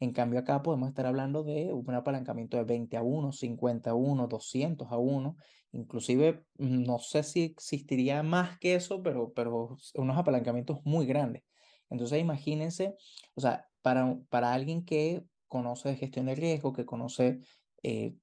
En 0.00 0.12
cambio, 0.12 0.38
acá 0.38 0.62
podemos 0.62 0.88
estar 0.88 1.06
hablando 1.06 1.42
de 1.42 1.72
un 1.72 1.92
apalancamiento 1.92 2.56
de 2.56 2.62
20 2.62 2.96
a 2.96 3.02
1, 3.02 3.32
50 3.32 3.90
a 3.90 3.94
1, 3.94 4.28
200 4.28 4.92
a 4.92 4.96
1. 4.96 5.36
Inclusive, 5.72 6.44
no 6.56 7.00
sé 7.00 7.24
si 7.24 7.42
existiría 7.42 8.22
más 8.22 8.58
que 8.60 8.76
eso, 8.76 9.02
pero, 9.02 9.32
pero 9.32 9.76
unos 9.94 10.16
apalancamientos 10.16 10.78
muy 10.84 11.04
grandes. 11.06 11.42
Entonces, 11.90 12.20
imagínense, 12.20 12.94
o 13.34 13.40
sea, 13.40 13.66
para, 13.82 14.16
para 14.28 14.52
alguien 14.52 14.84
que 14.84 15.22
conoce 15.46 15.90
de 15.90 15.96
gestión 15.96 16.26
de 16.26 16.34
riesgo, 16.34 16.72
que 16.72 16.84
conoce 16.84 17.40
eh, 17.82 18.14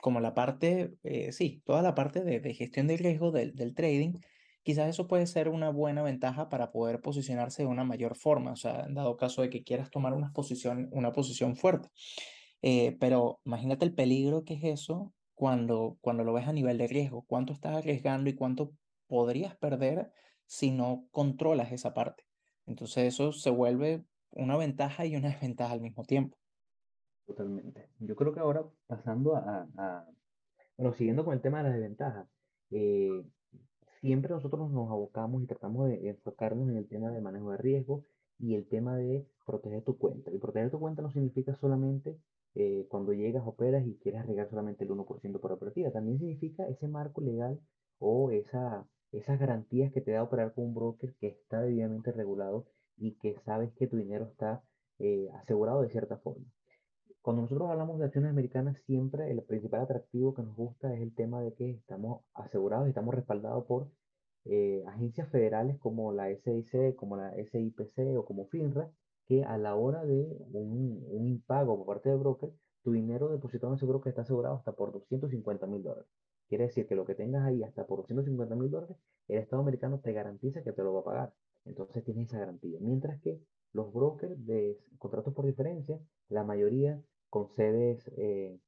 como 0.00 0.20
la 0.20 0.34
parte, 0.34 0.94
eh, 1.02 1.32
sí, 1.32 1.62
toda 1.64 1.82
la 1.82 1.94
parte 1.94 2.22
de, 2.22 2.40
de 2.40 2.54
gestión 2.54 2.86
de 2.86 2.96
riesgo 2.96 3.32
del, 3.32 3.54
del, 3.54 3.74
trading, 3.74 4.14
quizás 4.62 4.88
eso 4.88 5.08
puede 5.08 5.26
ser 5.26 5.48
una 5.48 5.70
buena 5.70 6.02
ventaja 6.02 6.48
para 6.48 6.70
poder 6.70 7.00
posicionarse 7.00 7.62
de 7.62 7.68
una 7.68 7.84
mayor 7.84 8.16
forma, 8.16 8.52
o 8.52 8.56
sea, 8.56 8.84
en 8.86 8.94
dado 8.94 9.16
caso 9.16 9.42
de 9.42 9.50
que 9.50 9.64
quieras 9.64 9.90
tomar 9.90 10.14
una 10.14 10.32
posición, 10.32 10.88
una 10.92 11.12
posición 11.12 11.56
fuerte. 11.56 11.88
Eh, 12.62 12.96
pero 13.00 13.40
imagínate 13.44 13.84
el 13.84 13.94
peligro 13.94 14.44
que 14.44 14.54
es 14.54 14.64
eso 14.64 15.12
cuando, 15.34 15.96
cuando 16.00 16.24
lo 16.24 16.32
ves 16.32 16.48
a 16.48 16.52
nivel 16.52 16.78
de 16.78 16.88
riesgo, 16.88 17.24
cuánto 17.26 17.52
estás 17.52 17.76
arriesgando 17.76 18.28
y 18.30 18.34
cuánto 18.34 18.72
podrías 19.06 19.56
perder 19.56 20.10
si 20.46 20.70
no 20.70 21.06
controlas 21.12 21.72
esa 21.72 21.94
parte. 21.94 22.27
Entonces 22.68 23.14
eso 23.14 23.32
se 23.32 23.50
vuelve 23.50 24.04
una 24.32 24.56
ventaja 24.56 25.06
y 25.06 25.16
una 25.16 25.28
desventaja 25.28 25.72
al 25.72 25.80
mismo 25.80 26.04
tiempo. 26.04 26.36
Totalmente. 27.26 27.90
Yo 27.98 28.14
creo 28.16 28.32
que 28.32 28.40
ahora 28.40 28.64
pasando 28.86 29.36
a, 29.36 29.68
a 29.76 30.06
bueno, 30.78 30.94
siguiendo 30.94 31.24
con 31.24 31.34
el 31.34 31.40
tema 31.40 31.58
de 31.58 31.64
las 31.64 31.72
desventajas, 31.74 32.28
eh, 32.70 33.24
siempre 34.00 34.30
nosotros 34.30 34.70
nos 34.70 34.90
abocamos 34.90 35.42
y 35.42 35.46
tratamos 35.46 35.88
de 35.88 36.08
enfocarnos 36.08 36.68
en 36.68 36.76
el 36.76 36.88
tema 36.88 37.10
de 37.10 37.20
manejo 37.20 37.50
de 37.50 37.56
riesgo 37.58 38.04
y 38.38 38.54
el 38.54 38.68
tema 38.68 38.96
de 38.96 39.26
proteger 39.44 39.82
tu 39.82 39.98
cuenta. 39.98 40.30
Y 40.32 40.38
proteger 40.38 40.70
tu 40.70 40.78
cuenta 40.78 41.02
no 41.02 41.10
significa 41.10 41.56
solamente 41.56 42.16
eh, 42.54 42.86
cuando 42.88 43.12
llegas, 43.12 43.42
operas 43.44 43.84
y 43.86 43.96
quieres 43.96 44.20
arriesgar 44.20 44.48
solamente 44.48 44.84
el 44.84 44.90
1% 44.90 45.40
por 45.40 45.52
operativa. 45.52 45.90
También 45.90 46.18
significa 46.18 46.66
ese 46.68 46.86
marco 46.86 47.20
legal 47.20 47.60
o 47.98 48.30
esa, 48.30 48.86
esas 49.12 49.38
garantías 49.38 49.92
que 49.92 50.00
te 50.00 50.12
da 50.12 50.22
operar 50.22 50.52
con 50.54 50.64
un 50.64 50.74
broker 50.74 51.14
que 51.20 51.28
está 51.28 51.60
debidamente 51.62 52.12
regulado 52.12 52.66
y 52.96 53.16
que 53.18 53.36
sabes 53.44 53.72
que 53.74 53.86
tu 53.86 53.96
dinero 53.96 54.26
está 54.26 54.62
eh, 54.98 55.28
asegurado 55.42 55.82
de 55.82 55.90
cierta 55.90 56.18
forma. 56.18 56.44
Cuando 57.22 57.42
nosotros 57.42 57.70
hablamos 57.70 57.98
de 57.98 58.06
acciones 58.06 58.30
americanas, 58.30 58.78
siempre 58.86 59.30
el 59.30 59.42
principal 59.42 59.82
atractivo 59.82 60.34
que 60.34 60.42
nos 60.42 60.56
gusta 60.56 60.94
es 60.94 61.00
el 61.00 61.14
tema 61.14 61.42
de 61.42 61.52
que 61.54 61.70
estamos 61.70 62.22
asegurados 62.34 62.86
y 62.86 62.90
estamos 62.90 63.14
respaldados 63.14 63.64
por 63.66 63.90
eh, 64.44 64.82
agencias 64.86 65.28
federales 65.28 65.78
como 65.78 66.12
la 66.12 66.28
SIC, 66.28 66.94
como 66.96 67.16
la 67.16 67.32
SIPC 67.34 68.16
o 68.16 68.24
como 68.24 68.46
FINRA, 68.46 68.90
que 69.26 69.44
a 69.44 69.58
la 69.58 69.74
hora 69.74 70.04
de 70.04 70.24
un, 70.52 71.04
un 71.10 71.26
impago 71.26 71.76
por 71.76 71.86
parte 71.86 72.08
del 72.08 72.18
broker, 72.18 72.50
tu 72.82 72.92
dinero 72.92 73.28
depositado 73.28 73.72
en 73.72 73.76
ese 73.76 73.86
broker 73.86 74.10
está 74.10 74.22
asegurado 74.22 74.56
hasta 74.56 74.72
por 74.72 74.92
250 74.92 75.66
mil 75.66 75.82
dólares. 75.82 76.10
Quiere 76.48 76.64
decir 76.64 76.86
que 76.86 76.94
lo 76.94 77.04
que 77.04 77.14
tengas 77.14 77.44
ahí 77.44 77.62
hasta 77.62 77.86
por 77.86 78.00
250 78.00 78.54
mil 78.54 78.70
dólares, 78.70 78.96
el 79.28 79.38
Estado 79.38 79.62
americano 79.62 80.00
te 80.00 80.12
garantiza 80.12 80.62
que 80.62 80.72
te 80.72 80.82
lo 80.82 80.94
va 80.94 81.00
a 81.00 81.04
pagar. 81.04 81.32
Entonces 81.64 82.04
tienes 82.04 82.28
esa 82.28 82.38
garantía. 82.38 82.78
Mientras 82.80 83.20
que 83.20 83.40
los 83.72 83.92
brokers 83.92 84.46
de 84.46 84.78
contratos 84.98 85.34
por 85.34 85.46
diferencia, 85.46 86.00
la 86.28 86.44
mayoría 86.44 87.00
con 87.28 87.48
sedes 87.48 88.10
eh, 88.16 88.58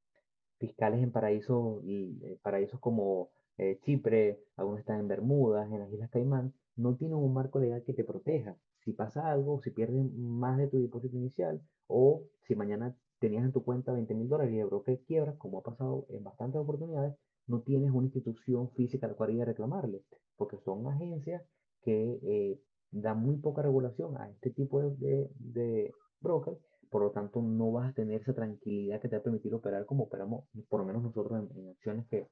fiscales 0.58 1.02
en 1.02 1.10
paraísos, 1.10 1.82
eh, 1.86 2.38
paraísos 2.42 2.78
como 2.80 3.30
eh, 3.56 3.78
Chipre, 3.82 4.40
algunos 4.56 4.80
están 4.80 5.00
en 5.00 5.08
Bermudas, 5.08 5.70
en 5.72 5.80
las 5.80 5.92
Islas 5.92 6.10
Caimán, 6.10 6.52
no 6.76 6.96
tienen 6.96 7.16
un 7.16 7.32
marco 7.32 7.58
legal 7.58 7.82
que 7.84 7.94
te 7.94 8.04
proteja. 8.04 8.56
Si 8.78 8.92
pasa 8.92 9.30
algo, 9.30 9.60
si 9.60 9.70
pierdes 9.70 10.04
más 10.14 10.58
de 10.58 10.68
tu 10.68 10.80
depósito 10.80 11.16
inicial, 11.16 11.62
o 11.86 12.24
si 12.42 12.54
mañana 12.54 12.94
tenías 13.18 13.44
en 13.44 13.52
tu 13.52 13.62
cuenta 13.62 13.92
20 13.92 14.14
mil 14.14 14.28
dólares 14.28 14.54
y 14.54 14.58
el 14.58 14.66
broker 14.66 15.00
quiebra, 15.00 15.36
como 15.36 15.58
ha 15.58 15.62
pasado 15.62 16.06
en 16.10 16.24
bastantes 16.24 16.60
oportunidades, 16.60 17.14
no 17.50 17.60
tienes 17.60 17.90
una 17.90 18.06
institución 18.06 18.70
física 18.70 19.06
a 19.06 19.10
la 19.10 19.16
cual 19.16 19.34
ir 19.34 19.42
a 19.42 19.46
reclamarle, 19.46 20.02
porque 20.36 20.56
son 20.64 20.86
agencias 20.86 21.42
que 21.82 22.18
eh, 22.22 22.60
dan 22.90 23.20
muy 23.20 23.36
poca 23.36 23.62
regulación 23.62 24.16
a 24.16 24.30
este 24.30 24.50
tipo 24.50 24.80
de, 24.80 24.96
de, 24.96 25.30
de 25.38 25.92
brokers 26.20 26.58
por 26.90 27.02
lo 27.02 27.10
tanto 27.12 27.40
no 27.40 27.70
vas 27.72 27.90
a 27.90 27.92
tener 27.92 28.20
esa 28.20 28.34
tranquilidad 28.34 29.00
que 29.00 29.08
te 29.08 29.16
va 29.16 29.20
a 29.20 29.22
permitir 29.22 29.54
operar 29.54 29.86
como 29.86 30.04
operamos, 30.04 30.44
por 30.68 30.80
lo 30.80 30.86
menos 30.86 31.02
nosotros 31.02 31.40
en, 31.40 31.58
en 31.58 31.70
acciones 31.70 32.06
que 32.08 32.26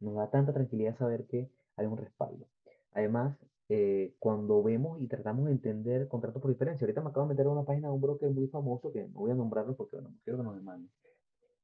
nos 0.00 0.16
da 0.16 0.28
tanta 0.28 0.52
tranquilidad 0.52 0.98
saber 0.98 1.24
que 1.26 1.48
hay 1.76 1.86
un 1.86 1.96
respaldo. 1.96 2.46
Además, 2.92 3.38
eh, 3.68 4.14
cuando 4.18 4.62
vemos 4.62 5.00
y 5.00 5.06
tratamos 5.06 5.46
de 5.46 5.52
entender 5.52 6.08
contratos 6.08 6.42
por 6.42 6.50
diferencia, 6.50 6.84
ahorita 6.84 7.00
me 7.00 7.10
acabo 7.10 7.26
de 7.26 7.34
meter 7.34 7.46
a 7.46 7.50
una 7.50 7.64
página 7.64 7.88
de 7.88 7.94
un 7.94 8.00
broker 8.00 8.28
muy 8.30 8.48
famoso, 8.48 8.92
que 8.92 9.06
no 9.08 9.20
voy 9.20 9.30
a 9.30 9.34
nombrarlo 9.34 9.76
porque 9.76 9.96
no 9.98 10.12
quiero 10.24 10.38
que 10.38 10.44
nos 10.44 10.56
demanden, 10.56 10.90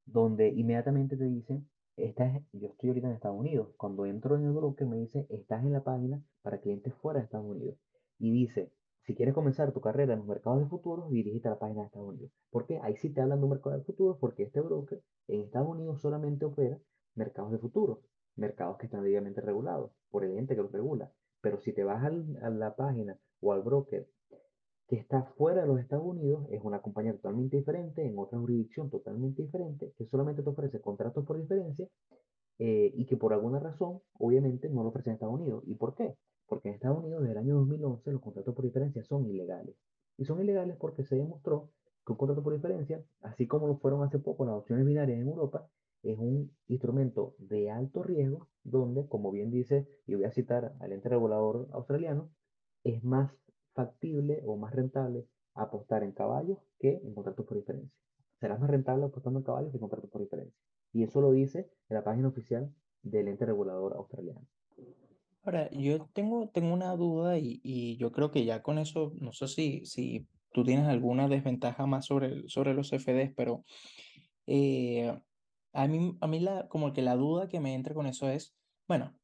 donde 0.05 0.47
inmediatamente 0.47 1.17
te 1.17 1.25
dicen, 1.25 1.67
estás, 2.05 2.41
yo 2.53 2.67
estoy 2.67 2.89
ahorita 2.89 3.07
en 3.07 3.13
Estados 3.13 3.39
Unidos, 3.39 3.69
cuando 3.77 4.05
entro 4.05 4.35
en 4.35 4.45
el 4.45 4.51
broker 4.51 4.87
me 4.87 4.97
dice, 4.97 5.27
estás 5.29 5.63
en 5.63 5.73
la 5.73 5.83
página 5.83 6.23
para 6.41 6.59
clientes 6.59 6.93
fuera 6.95 7.19
de 7.19 7.25
Estados 7.25 7.47
Unidos, 7.47 7.77
y 8.17 8.31
dice, 8.31 8.71
si 9.01 9.15
quieres 9.15 9.33
comenzar 9.33 9.71
tu 9.71 9.81
carrera 9.81 10.13
en 10.13 10.19
los 10.19 10.27
mercados 10.27 10.59
de 10.59 10.67
futuros, 10.67 11.09
dirígete 11.09 11.47
a 11.47 11.51
la 11.51 11.59
página 11.59 11.81
de 11.81 11.87
Estados 11.87 12.09
Unidos. 12.09 12.31
¿Por 12.51 12.65
qué? 12.65 12.79
Ahí 12.83 12.95
sí 12.95 13.09
te 13.09 13.21
hablan 13.21 13.39
de 13.39 13.45
un 13.45 13.51
mercado 13.51 13.77
de 13.77 13.83
futuros, 13.83 14.17
porque 14.19 14.43
este 14.43 14.61
broker 14.61 15.01
en 15.27 15.41
Estados 15.41 15.69
Unidos 15.69 16.01
solamente 16.01 16.45
opera 16.45 16.79
mercados 17.15 17.51
de 17.51 17.57
futuros, 17.57 17.99
mercados 18.35 18.77
que 18.77 18.85
están 18.85 19.03
debidamente 19.03 19.41
regulados 19.41 19.91
por 20.09 20.23
el 20.23 20.37
ente 20.37 20.55
que 20.55 20.61
los 20.61 20.71
regula. 20.71 21.11
Pero 21.41 21.59
si 21.59 21.73
te 21.73 21.83
vas 21.83 22.03
al, 22.03 22.37
a 22.41 22.49
la 22.49 22.75
página 22.75 23.17
o 23.41 23.53
al 23.53 23.63
broker 23.63 24.07
que 24.89 24.95
está 24.95 25.21
fuera 25.37 25.61
de 25.61 25.67
los 25.67 25.79
Estados 25.79 26.03
Unidos, 26.03 26.47
es 26.49 26.61
una 26.63 26.81
compañía 26.81 27.13
totalmente 27.13 27.57
diferente, 27.57 28.03
en 28.03 28.17
otra 28.17 28.39
jurisdicción 28.39 28.89
totalmente 28.89 29.43
diferente, 29.43 29.93
que 29.95 30.07
solamente 30.07 30.41
te 30.41 30.49
ofrece 30.49 30.81
contratos 30.81 31.23
por 31.25 31.37
diferencia 31.37 31.87
eh, 32.57 32.91
y 32.95 33.05
que 33.05 33.15
por 33.15 33.31
alguna 33.31 33.59
razón, 33.59 34.01
obviamente, 34.13 34.67
no 34.67 34.81
lo 34.81 34.89
ofrece 34.89 35.11
en 35.11 35.13
Estados 35.13 35.35
Unidos. 35.35 35.63
¿Y 35.67 35.75
por 35.75 35.93
qué? 35.93 36.15
Porque 36.47 36.69
en 36.69 36.73
Estados 36.73 37.03
Unidos, 37.03 37.21
desde 37.21 37.33
el 37.33 37.37
año 37.37 37.57
2011, 37.57 38.11
los 38.13 38.21
contratos 38.21 38.55
por 38.55 38.65
diferencia 38.65 39.03
son 39.03 39.27
ilegales. 39.27 39.75
Y 40.17 40.25
son 40.25 40.41
ilegales 40.41 40.75
porque 40.77 41.03
se 41.03 41.17
demostró 41.17 41.69
que 42.03 42.13
un 42.13 42.17
contrato 42.17 42.41
por 42.41 42.53
diferencia, 42.53 43.05
así 43.21 43.45
como 43.45 43.67
lo 43.67 43.77
fueron 43.77 44.01
hace 44.01 44.17
poco 44.17 44.43
las 44.43 44.55
opciones 44.55 44.87
binarias 44.87 45.19
en 45.19 45.27
Europa, 45.27 45.69
es 46.01 46.17
un 46.17 46.51
instrumento 46.67 47.35
de 47.37 47.69
alto 47.69 48.01
riesgo 48.01 48.47
donde, 48.63 49.07
como 49.07 49.29
bien 49.29 49.51
dice, 49.51 49.87
y 50.07 50.15
voy 50.15 50.23
a 50.23 50.31
citar 50.31 50.73
al 50.79 50.93
ente 50.93 51.09
regulador 51.09 51.67
australiano, 51.73 52.31
es 52.83 53.03
más 53.03 53.31
factible 53.79 54.41
o 54.45 54.57
más 54.57 54.73
rentable 54.75 55.25
apostar 55.53 56.03
en 56.03 56.11
caballos 56.11 56.57
que 56.79 56.99
en 57.01 57.13
contratos 57.13 57.45
por 57.45 57.55
diferencia. 57.55 57.89
Será 58.41 58.57
más 58.57 58.69
rentable 58.69 59.05
apostando 59.05 59.39
en 59.39 59.45
caballos 59.45 59.71
que 59.71 59.77
en 59.77 59.81
contratos 59.81 60.09
por 60.09 60.21
diferencia. 60.21 60.59
Y 60.91 61.03
eso 61.03 61.21
lo 61.21 61.31
dice 61.31 61.69
en 61.87 61.95
la 61.95 62.03
página 62.03 62.27
oficial 62.27 62.73
del 63.03 63.29
ente 63.29 63.45
regulador 63.45 63.93
australiano. 63.95 64.45
Ahora, 65.43 65.69
yo 65.71 66.09
tengo, 66.11 66.49
tengo 66.49 66.73
una 66.73 66.93
duda 66.97 67.37
y, 67.37 67.61
y 67.63 67.95
yo 67.95 68.11
creo 68.11 68.31
que 68.31 68.43
ya 68.43 68.61
con 68.61 68.79
eso, 68.79 69.13
no 69.21 69.31
sé 69.31 69.47
si, 69.47 69.85
si 69.85 70.27
tú 70.51 70.65
tienes 70.65 70.87
alguna 70.87 71.29
desventaja 71.29 71.85
más 71.85 72.05
sobre, 72.05 72.49
sobre 72.49 72.73
los 72.73 72.89
CFDs, 72.89 73.33
pero 73.33 73.63
eh, 74.45 75.17
a 75.71 75.87
mí, 75.87 76.17
a 76.19 76.27
mí 76.27 76.39
la, 76.41 76.67
como 76.67 76.91
que 76.91 77.01
la 77.01 77.15
duda 77.15 77.47
que 77.47 77.61
me 77.61 77.73
entra 77.75 77.93
con 77.93 78.07
eso 78.07 78.27
es, 78.27 78.53
bueno, 78.89 79.15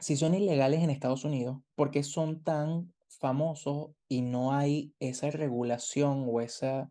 si 0.00 0.16
son 0.16 0.34
ilegales 0.34 0.80
en 0.80 0.88
Estados 0.88 1.24
Unidos, 1.24 1.60
¿por 1.74 1.90
qué 1.90 2.02
son 2.02 2.42
tan 2.42 2.93
famosos 3.08 3.90
y 4.08 4.22
no 4.22 4.52
hay 4.52 4.94
esa 4.98 5.30
regulación 5.30 6.26
o 6.28 6.40
esa, 6.40 6.90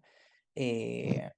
eh, 0.55 1.29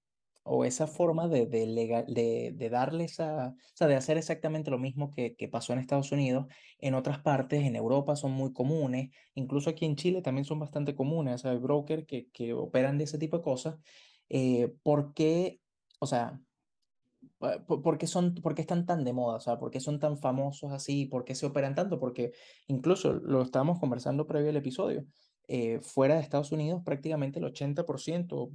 o 0.44 0.64
esa 0.64 0.88
forma 0.88 1.28
de, 1.28 1.48
de, 1.48 1.66
legal, 1.66 2.06
de, 2.08 2.52
de 2.54 2.70
darles 2.70 3.20
a, 3.20 3.48
o 3.50 3.56
sea, 3.74 3.88
de 3.88 3.96
hacer 3.96 4.18
exactamente 4.18 4.72
lo 4.72 4.78
mismo 4.78 5.12
que, 5.12 5.36
que 5.36 5.48
pasó 5.48 5.74
en 5.74 5.80
Estados 5.80 6.12
Unidos, 6.12 6.46
en 6.80 6.94
otras 6.94 7.20
partes, 7.20 7.64
en 7.64 7.76
Europa 7.76 8.16
son 8.16 8.32
muy 8.32 8.54
comunes, 8.54 9.10
incluso 9.34 9.70
aquí 9.70 9.86
en 9.86 9.96
Chile 9.96 10.22
también 10.22 10.46
son 10.46 10.60
bastante 10.60 10.96
comunes, 10.96 11.36
o 11.36 11.38
sea, 11.40 11.52
hay 11.52 11.58
brokers 11.58 12.06
que, 12.06 12.30
que 12.32 12.54
operan 12.54 12.98
de 12.98 13.06
ese 13.06 13.18
tipo 13.18 13.38
de 13.38 13.44
cosas. 13.44 13.76
Eh, 14.30 14.74
¿Por 14.84 15.14
qué, 15.14 15.62
o 16.00 16.06
sea, 16.08 16.40
¿Por 17.38 17.98
qué, 17.98 18.08
son, 18.08 18.36
¿Por 18.36 18.56
qué 18.56 18.62
están 18.62 18.86
tan 18.86 19.04
de 19.04 19.14
moda? 19.14 19.38
O 19.38 19.40
sea, 19.40 19.58
¿por 19.58 19.70
qué 19.70 19.80
son 19.80 20.00
tan 20.00 20.18
famosos 20.18 20.72
así? 20.72 21.06
¿Por 21.06 21.26
qué 21.26 21.36
se 21.36 21.46
operan 21.46 21.76
tanto? 21.76 22.00
Porque 22.00 22.32
incluso 22.68 23.14
lo 23.14 23.42
estábamos 23.42 23.80
conversando 23.80 24.26
previo 24.26 24.50
al 24.50 24.58
episodio. 24.58 25.06
Eh, 25.48 25.80
fuera 25.82 26.16
de 26.16 26.22
Estados 26.22 26.52
Unidos, 26.52 26.82
prácticamente 26.84 27.38
el 27.38 27.46
80%, 27.46 28.50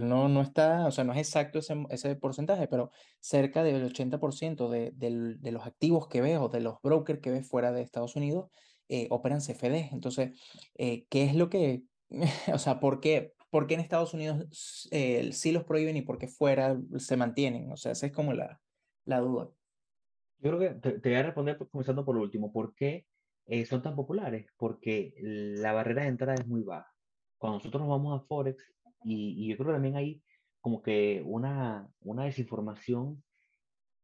no, 0.00 0.28
no 0.28 0.42
está, 0.42 0.86
o 0.86 0.90
sea, 0.90 1.02
no 1.04 1.14
es 1.14 1.18
exacto 1.18 1.60
ese, 1.60 1.74
ese 1.88 2.14
porcentaje, 2.16 2.68
pero 2.68 2.90
cerca 3.20 3.62
del 3.62 3.82
80% 3.90 4.68
de, 4.68 4.92
de, 4.94 5.36
de, 5.38 5.52
los 5.52 5.64
activos 5.64 6.08
que 6.08 6.20
ves 6.20 6.38
o 6.38 6.50
de 6.50 6.60
los 6.60 6.82
brokers 6.82 7.20
que 7.20 7.30
ves 7.30 7.48
fuera 7.48 7.72
de 7.72 7.80
Estados 7.80 8.16
Unidos 8.16 8.50
eh, 8.88 9.08
operan 9.10 9.40
CFD. 9.40 9.88
Entonces, 9.92 10.38
eh, 10.74 11.06
¿qué 11.08 11.24
es 11.24 11.34
lo 11.34 11.48
que, 11.48 11.84
o 12.52 12.58
sea, 12.58 12.80
por 12.80 13.00
qué, 13.00 13.32
¿por 13.56 13.66
qué 13.66 13.72
en 13.72 13.80
Estados 13.80 14.12
Unidos 14.12 14.86
eh, 14.90 15.32
sí 15.32 15.50
los 15.50 15.64
prohíben 15.64 15.96
y 15.96 16.02
por 16.02 16.18
qué 16.18 16.28
fuera 16.28 16.78
se 16.98 17.16
mantienen? 17.16 17.72
O 17.72 17.78
sea, 17.78 17.92
esa 17.92 18.04
es 18.04 18.12
como 18.12 18.34
la, 18.34 18.60
la 19.06 19.20
duda. 19.20 19.48
Yo 20.40 20.50
creo 20.50 20.58
que 20.58 20.78
te, 20.78 21.00
te 21.00 21.08
voy 21.08 21.18
a 21.18 21.22
responder 21.22 21.56
comenzando 21.56 22.04
por 22.04 22.16
lo 22.16 22.20
último. 22.20 22.52
¿Por 22.52 22.74
qué 22.74 23.06
eh, 23.46 23.64
son 23.64 23.80
tan 23.80 23.96
populares? 23.96 24.46
Porque 24.58 25.14
la 25.22 25.72
barrera 25.72 26.02
de 26.02 26.08
entrada 26.08 26.34
es 26.34 26.46
muy 26.46 26.64
baja. 26.64 26.92
Cuando 27.38 27.56
nosotros 27.56 27.80
nos 27.80 27.88
vamos 27.88 28.20
a 28.20 28.26
Forex, 28.26 28.62
y, 29.04 29.42
y 29.42 29.48
yo 29.48 29.56
creo 29.56 29.68
que 29.68 29.72
también 29.72 29.96
hay 29.96 30.22
como 30.60 30.82
que 30.82 31.22
una, 31.24 31.88
una 32.00 32.24
desinformación 32.24 33.24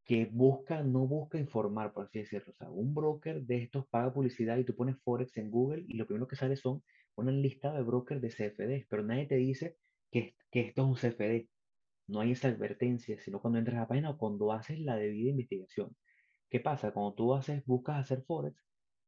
que 0.07 0.31
busca, 0.33 0.83
no 0.83 1.01
busca 1.07 1.39
informar, 1.39 1.93
por 1.93 2.07
así 2.07 2.21
decirlo. 2.21 2.55
O 2.55 2.57
sea, 2.57 2.71
un 2.71 2.95
broker 2.95 3.43
de 3.43 3.65
estos 3.65 3.87
paga 3.89 4.15
publicidad 4.15 4.57
y 4.57 4.65
tú 4.65 4.75
pones 4.75 4.97
Forex 5.05 5.37
en 5.37 5.51
Google 5.51 5.85
y 5.87 5.99
lo 5.99 6.07
primero 6.07 6.27
que 6.27 6.37
sale 6.37 6.57
son 6.57 6.83
una 7.17 7.33
lista 7.33 7.73
de 7.73 7.83
brokers 7.83 8.21
de 8.21 8.31
CFD, 8.31 8.87
pero 8.89 9.03
nadie 9.03 9.27
te 9.27 9.37
dice 9.37 9.77
que, 10.11 10.37
que 10.51 10.61
esto 10.61 10.83
es 10.83 10.89
un 10.89 11.11
CFD. 11.11 11.49
No 12.09 12.21
hay 12.21 12.33
esa 12.33 12.49
advertencia, 12.49 13.19
sino 13.21 13.41
cuando 13.41 13.59
entras 13.59 13.77
a 13.77 13.81
la 13.81 13.89
página 13.89 14.11
o 14.11 14.19
cuando 14.19 14.53
haces 14.53 14.81
la 14.81 14.97
debida 14.97 15.31
investigación. 15.31 15.97
¿Qué 16.51 16.61
pasa? 16.61 16.93
Cuando 16.93 17.15
tú 17.15 17.35
haces, 17.35 17.65
buscas 17.65 17.99
hacer 17.99 18.23
Forex, 18.25 18.57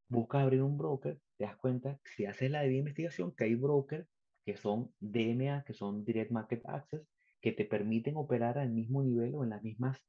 buscas 0.07 0.43
abrir 0.43 0.63
un 0.63 0.77
broker, 0.77 1.19
te 1.37 1.43
das 1.45 1.57
cuenta, 1.57 1.99
si 2.15 2.25
haces 2.25 2.49
la 2.51 2.61
debida 2.61 2.79
investigación, 2.79 3.33
que 3.35 3.43
hay 3.45 3.55
brokers 3.55 4.07
que 4.45 4.57
son 4.57 4.93
DMA, 4.99 5.63
que 5.65 5.73
son 5.73 6.05
Direct 6.05 6.31
Market 6.31 6.61
Access, 6.65 7.01
que 7.41 7.51
te 7.51 7.65
permiten 7.65 8.15
operar 8.17 8.57
al 8.57 8.71
mismo 8.71 9.03
nivel 9.03 9.35
o 9.35 9.43
en 9.43 9.51
las 9.51 9.63
mismas 9.63 9.99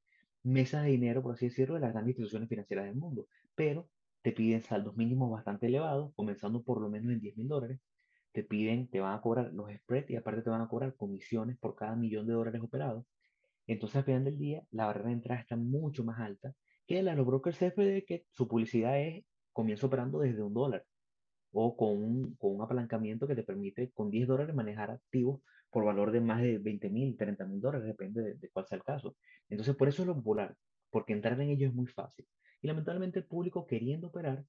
mesas 0.43 0.85
de 0.85 0.91
dinero, 0.91 1.23
por 1.23 1.35
así 1.35 1.47
decirlo, 1.49 1.75
de 1.75 1.81
las 1.81 1.93
grandes 1.93 2.13
instituciones 2.13 2.49
financieras 2.49 2.87
del 2.87 2.95
mundo. 2.95 3.27
Pero 3.55 3.89
te 4.27 4.33
piden 4.33 4.61
saldos 4.61 4.97
mínimos 4.97 5.31
bastante 5.31 5.67
elevados, 5.69 6.13
comenzando 6.17 6.61
por 6.65 6.81
lo 6.81 6.89
menos 6.89 7.13
en 7.13 7.21
10 7.21 7.37
mil 7.37 7.47
dólares. 7.47 7.79
Te 8.33 8.43
piden, 8.43 8.89
te 8.89 8.99
van 8.99 9.15
a 9.15 9.21
cobrar 9.21 9.53
los 9.53 9.71
spreads 9.73 10.11
y 10.11 10.17
aparte 10.17 10.43
te 10.43 10.51
van 10.51 10.63
a 10.63 10.67
cobrar 10.67 10.97
comisiones 10.97 11.57
por 11.59 11.77
cada 11.77 11.95
millón 11.95 12.27
de 12.27 12.33
dólares 12.33 12.61
operados. 12.61 13.07
Entonces, 13.69 13.99
al 13.99 14.03
final 14.03 14.25
del 14.25 14.37
día, 14.37 14.65
la 14.73 14.87
barrera 14.87 15.11
de 15.11 15.15
entrada 15.15 15.41
está 15.41 15.55
mucho 15.55 16.03
más 16.03 16.19
alta 16.19 16.53
que 16.89 17.01
la 17.05 17.13
de 17.13 17.19
los 17.19 17.25
brokers 17.25 17.57
CFD, 17.57 18.05
que 18.05 18.25
su 18.33 18.49
publicidad 18.49 19.01
es 19.01 19.25
comienza 19.53 19.87
operando 19.87 20.19
desde 20.19 20.43
un 20.43 20.55
dólar 20.55 20.85
o 21.53 21.77
con 21.77 21.91
un, 21.91 22.35
con 22.35 22.57
un 22.57 22.63
apalancamiento 22.63 23.29
que 23.29 23.37
te 23.37 23.45
permite 23.45 23.93
con 23.93 24.11
10 24.11 24.27
dólares 24.27 24.57
manejar 24.57 24.91
activos 24.91 25.41
por 25.71 25.85
valor 25.85 26.11
de 26.11 26.21
más 26.21 26.43
de 26.43 26.59
20 26.59 26.91
mil, 26.91 27.17
30 27.17 27.47
mil 27.47 27.61
dólares, 27.61 27.87
depende 27.87 28.23
de, 28.23 28.35
de, 28.35 28.51
cuál 28.51 28.67
sea 28.67 28.77
el 28.77 28.83
caso. 28.83 29.15
Entonces, 29.49 29.77
por 29.77 29.87
eso 29.87 30.03
es 30.03 30.09
lo 30.09 30.17
popular, 30.17 30.57
porque 30.91 31.13
entrar 31.13 31.41
en 31.41 31.51
ello 31.51 31.69
es 31.69 31.75
muy 31.75 31.87
fácil. 31.87 32.27
Y 32.67 32.69
lamentablemente 32.69 33.21
el 33.21 33.25
público 33.25 33.65
queriendo 33.65 34.09
operar 34.09 34.45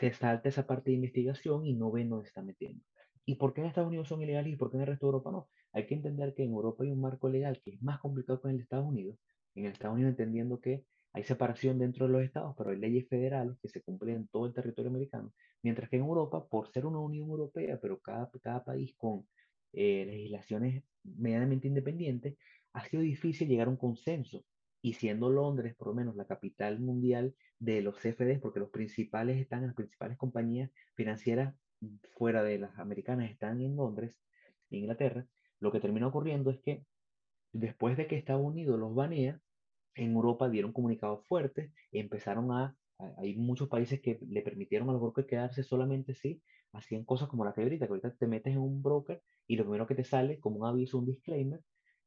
se 0.00 0.12
salta 0.12 0.48
esa 0.48 0.66
parte 0.66 0.90
de 0.90 0.96
investigación 0.96 1.64
y 1.64 1.72
no 1.72 1.92
ve 1.92 2.04
dónde 2.04 2.26
está 2.26 2.42
metiendo. 2.42 2.82
¿Y 3.24 3.36
por 3.36 3.54
qué 3.54 3.60
en 3.60 3.68
Estados 3.68 3.86
Unidos 3.86 4.08
son 4.08 4.20
ilegales 4.20 4.52
y 4.52 4.56
por 4.56 4.72
qué 4.72 4.76
en 4.76 4.80
el 4.80 4.88
resto 4.88 5.06
de 5.06 5.10
Europa 5.10 5.30
no? 5.30 5.48
Hay 5.72 5.86
que 5.86 5.94
entender 5.94 6.34
que 6.34 6.42
en 6.42 6.50
Europa 6.50 6.82
hay 6.82 6.90
un 6.90 7.00
marco 7.00 7.28
legal 7.28 7.60
que 7.64 7.70
es 7.74 7.80
más 7.80 8.00
complicado 8.00 8.40
que 8.40 8.48
en 8.48 8.54
el 8.56 8.60
Estados 8.60 8.86
Unidos. 8.86 9.20
En 9.54 9.66
el 9.66 9.70
Estados 9.70 9.94
Unidos 9.94 10.10
entendiendo 10.10 10.60
que 10.60 10.84
hay 11.12 11.22
separación 11.22 11.78
dentro 11.78 12.08
de 12.08 12.12
los 12.12 12.24
estados, 12.24 12.56
pero 12.58 12.70
hay 12.70 12.78
leyes 12.78 13.06
federales 13.08 13.56
que 13.62 13.68
se 13.68 13.82
cumplen 13.82 14.16
en 14.16 14.26
todo 14.26 14.46
el 14.46 14.52
territorio 14.52 14.90
americano. 14.90 15.32
Mientras 15.62 15.88
que 15.88 15.94
en 15.94 16.02
Europa, 16.02 16.44
por 16.44 16.66
ser 16.72 16.86
una 16.86 16.98
Unión 16.98 17.30
Europea, 17.30 17.78
pero 17.80 18.00
cada, 18.00 18.28
cada 18.42 18.64
país 18.64 18.96
con 18.96 19.28
eh, 19.72 20.04
legislaciones 20.06 20.82
medianamente 21.04 21.68
independientes, 21.68 22.36
ha 22.72 22.84
sido 22.84 23.00
difícil 23.00 23.46
llegar 23.46 23.68
a 23.68 23.70
un 23.70 23.76
consenso 23.76 24.44
y 24.80 24.94
siendo 24.94 25.30
Londres 25.30 25.74
por 25.76 25.88
lo 25.88 25.94
menos 25.94 26.16
la 26.16 26.26
capital 26.26 26.80
mundial 26.80 27.34
de 27.58 27.82
los 27.82 27.96
CFDs, 27.96 28.40
porque 28.40 28.60
los 28.60 28.70
principales 28.70 29.40
están, 29.40 29.66
las 29.66 29.74
principales 29.74 30.16
compañías 30.16 30.70
financieras 30.94 31.54
fuera 32.14 32.42
de 32.42 32.58
las 32.58 32.78
americanas 32.78 33.30
están 33.30 33.60
en 33.60 33.76
Londres, 33.76 34.14
en 34.70 34.80
Inglaterra, 34.80 35.26
lo 35.60 35.72
que 35.72 35.80
termina 35.80 36.06
ocurriendo 36.06 36.50
es 36.50 36.60
que 36.60 36.84
después 37.52 37.96
de 37.96 38.06
que 38.06 38.16
Estados 38.16 38.44
Unidos 38.44 38.78
los 38.78 38.94
banea, 38.94 39.40
en 39.94 40.12
Europa 40.12 40.48
dieron 40.48 40.72
comunicados 40.72 41.26
fuertes 41.26 41.72
empezaron 41.90 42.52
a, 42.52 42.76
a, 42.98 43.14
hay 43.18 43.36
muchos 43.36 43.68
países 43.68 44.00
que 44.00 44.18
le 44.28 44.42
permitieron 44.42 44.88
a 44.88 44.92
los 44.92 45.00
brokers 45.00 45.26
quedarse 45.26 45.62
solamente 45.64 46.14
si 46.14 46.40
hacían 46.72 47.04
cosas 47.04 47.28
como 47.28 47.44
la 47.44 47.52
que 47.52 47.62
ahorita, 47.62 47.86
que 47.86 47.92
ahorita 47.92 48.14
te 48.14 48.26
metes 48.26 48.52
en 48.52 48.60
un 48.60 48.82
broker 48.82 49.22
y 49.46 49.56
lo 49.56 49.64
primero 49.64 49.86
que 49.86 49.94
te 49.94 50.04
sale 50.04 50.38
como 50.38 50.58
un 50.58 50.66
aviso, 50.66 50.98
un 50.98 51.06
disclaimer, 51.06 51.62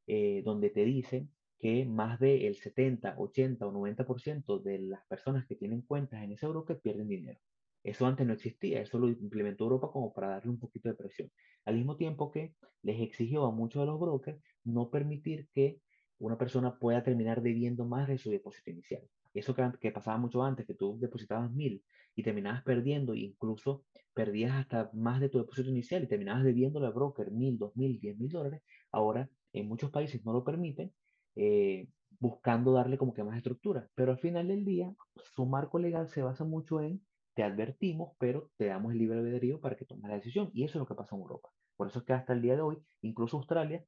eh, 0.07 0.41
donde 0.45 0.69
te 0.69 0.85
dicen 0.85 1.31
que 1.61 1.85
más 1.85 2.19
del 2.19 2.55
70, 2.55 3.15
80 3.17 3.67
o 3.67 3.71
90% 3.71 4.63
de 4.63 4.79
las 4.79 5.05
personas 5.05 5.45
que 5.45 5.55
tienen 5.55 5.83
cuentas 5.83 6.23
en 6.23 6.31
ese 6.31 6.47
broker 6.47 6.79
pierden 6.79 7.07
dinero. 7.07 7.39
Eso 7.83 8.07
antes 8.07 8.25
no 8.25 8.33
existía, 8.33 8.81
eso 8.81 8.97
lo 8.97 9.09
implementó 9.09 9.65
Europa 9.65 9.91
como 9.91 10.11
para 10.11 10.29
darle 10.29 10.49
un 10.49 10.59
poquito 10.59 10.89
de 10.89 10.95
presión. 10.95 11.31
Al 11.65 11.75
mismo 11.75 11.97
tiempo 11.97 12.31
que 12.31 12.55
les 12.81 12.99
exigió 12.99 13.45
a 13.45 13.51
muchos 13.51 13.83
de 13.83 13.85
los 13.85 13.99
brokers 13.99 14.41
no 14.63 14.89
permitir 14.89 15.49
que 15.53 15.79
una 16.17 16.37
persona 16.37 16.79
pueda 16.79 17.03
terminar 17.03 17.43
debiendo 17.43 17.85
más 17.85 18.07
de 18.07 18.17
su 18.17 18.31
depósito 18.31 18.71
inicial. 18.71 19.03
Eso 19.33 19.53
que, 19.55 19.63
que 19.79 19.91
pasaba 19.91 20.17
mucho 20.17 20.43
antes, 20.43 20.65
que 20.65 20.73
tú 20.73 20.97
depositabas 20.99 21.51
mil 21.51 21.83
y 22.15 22.23
terminabas 22.23 22.63
perdiendo, 22.63 23.13
incluso 23.13 23.85
perdías 24.15 24.53
hasta 24.53 24.89
más 24.93 25.21
de 25.21 25.29
tu 25.29 25.37
depósito 25.37 25.69
inicial 25.69 26.03
y 26.03 26.07
terminabas 26.07 26.43
debiendo 26.43 26.83
al 26.83 26.91
broker 26.91 27.29
mil, 27.31 27.57
dos 27.59 27.75
mil, 27.75 27.99
diez 27.99 28.17
mil 28.17 28.29
dólares. 28.29 28.61
Ahora, 28.91 29.29
en 29.53 29.67
muchos 29.67 29.91
países 29.91 30.25
no 30.25 30.33
lo 30.33 30.43
permiten 30.43 30.91
eh, 31.35 31.87
buscando 32.19 32.73
darle 32.73 32.97
como 32.97 33.13
que 33.13 33.23
más 33.23 33.37
estructura. 33.37 33.89
Pero 33.95 34.11
al 34.11 34.19
final 34.19 34.47
del 34.47 34.65
día, 34.65 34.93
su 35.35 35.45
marco 35.45 35.79
legal 35.79 36.07
se 36.09 36.21
basa 36.21 36.43
mucho 36.43 36.81
en 36.81 37.01
te 37.33 37.43
advertimos, 37.43 38.13
pero 38.19 38.51
te 38.57 38.65
damos 38.65 38.91
el 38.91 38.99
libre 38.99 39.19
albedrío 39.19 39.59
para 39.61 39.75
que 39.75 39.85
tomes 39.85 40.09
la 40.09 40.15
decisión. 40.15 40.49
Y 40.53 40.63
eso 40.63 40.77
es 40.77 40.79
lo 40.81 40.85
que 40.87 40.95
pasa 40.95 41.15
en 41.15 41.21
Europa. 41.21 41.49
Por 41.77 41.87
eso 41.87 41.99
es 41.99 42.05
que 42.05 42.13
hasta 42.13 42.33
el 42.33 42.41
día 42.41 42.55
de 42.55 42.61
hoy, 42.61 42.77
incluso 43.01 43.37
Australia 43.37 43.83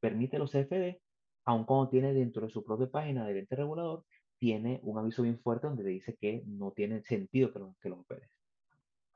permite 0.00 0.38
los 0.38 0.52
CFD, 0.52 1.00
aun 1.46 1.64
cuando 1.64 1.88
tiene 1.88 2.12
dentro 2.12 2.46
de 2.46 2.52
su 2.52 2.62
propia 2.64 2.90
página 2.90 3.26
de 3.26 3.38
ente 3.38 3.56
regulador, 3.56 4.04
tiene 4.38 4.80
un 4.82 4.98
aviso 4.98 5.22
bien 5.22 5.38
fuerte 5.40 5.66
donde 5.66 5.84
le 5.84 5.90
dice 5.90 6.16
que 6.20 6.42
no 6.46 6.72
tiene 6.72 7.02
sentido 7.02 7.52
que 7.52 7.58
los, 7.58 7.76
que 7.78 7.88
los 7.88 8.00
operes. 8.00 8.28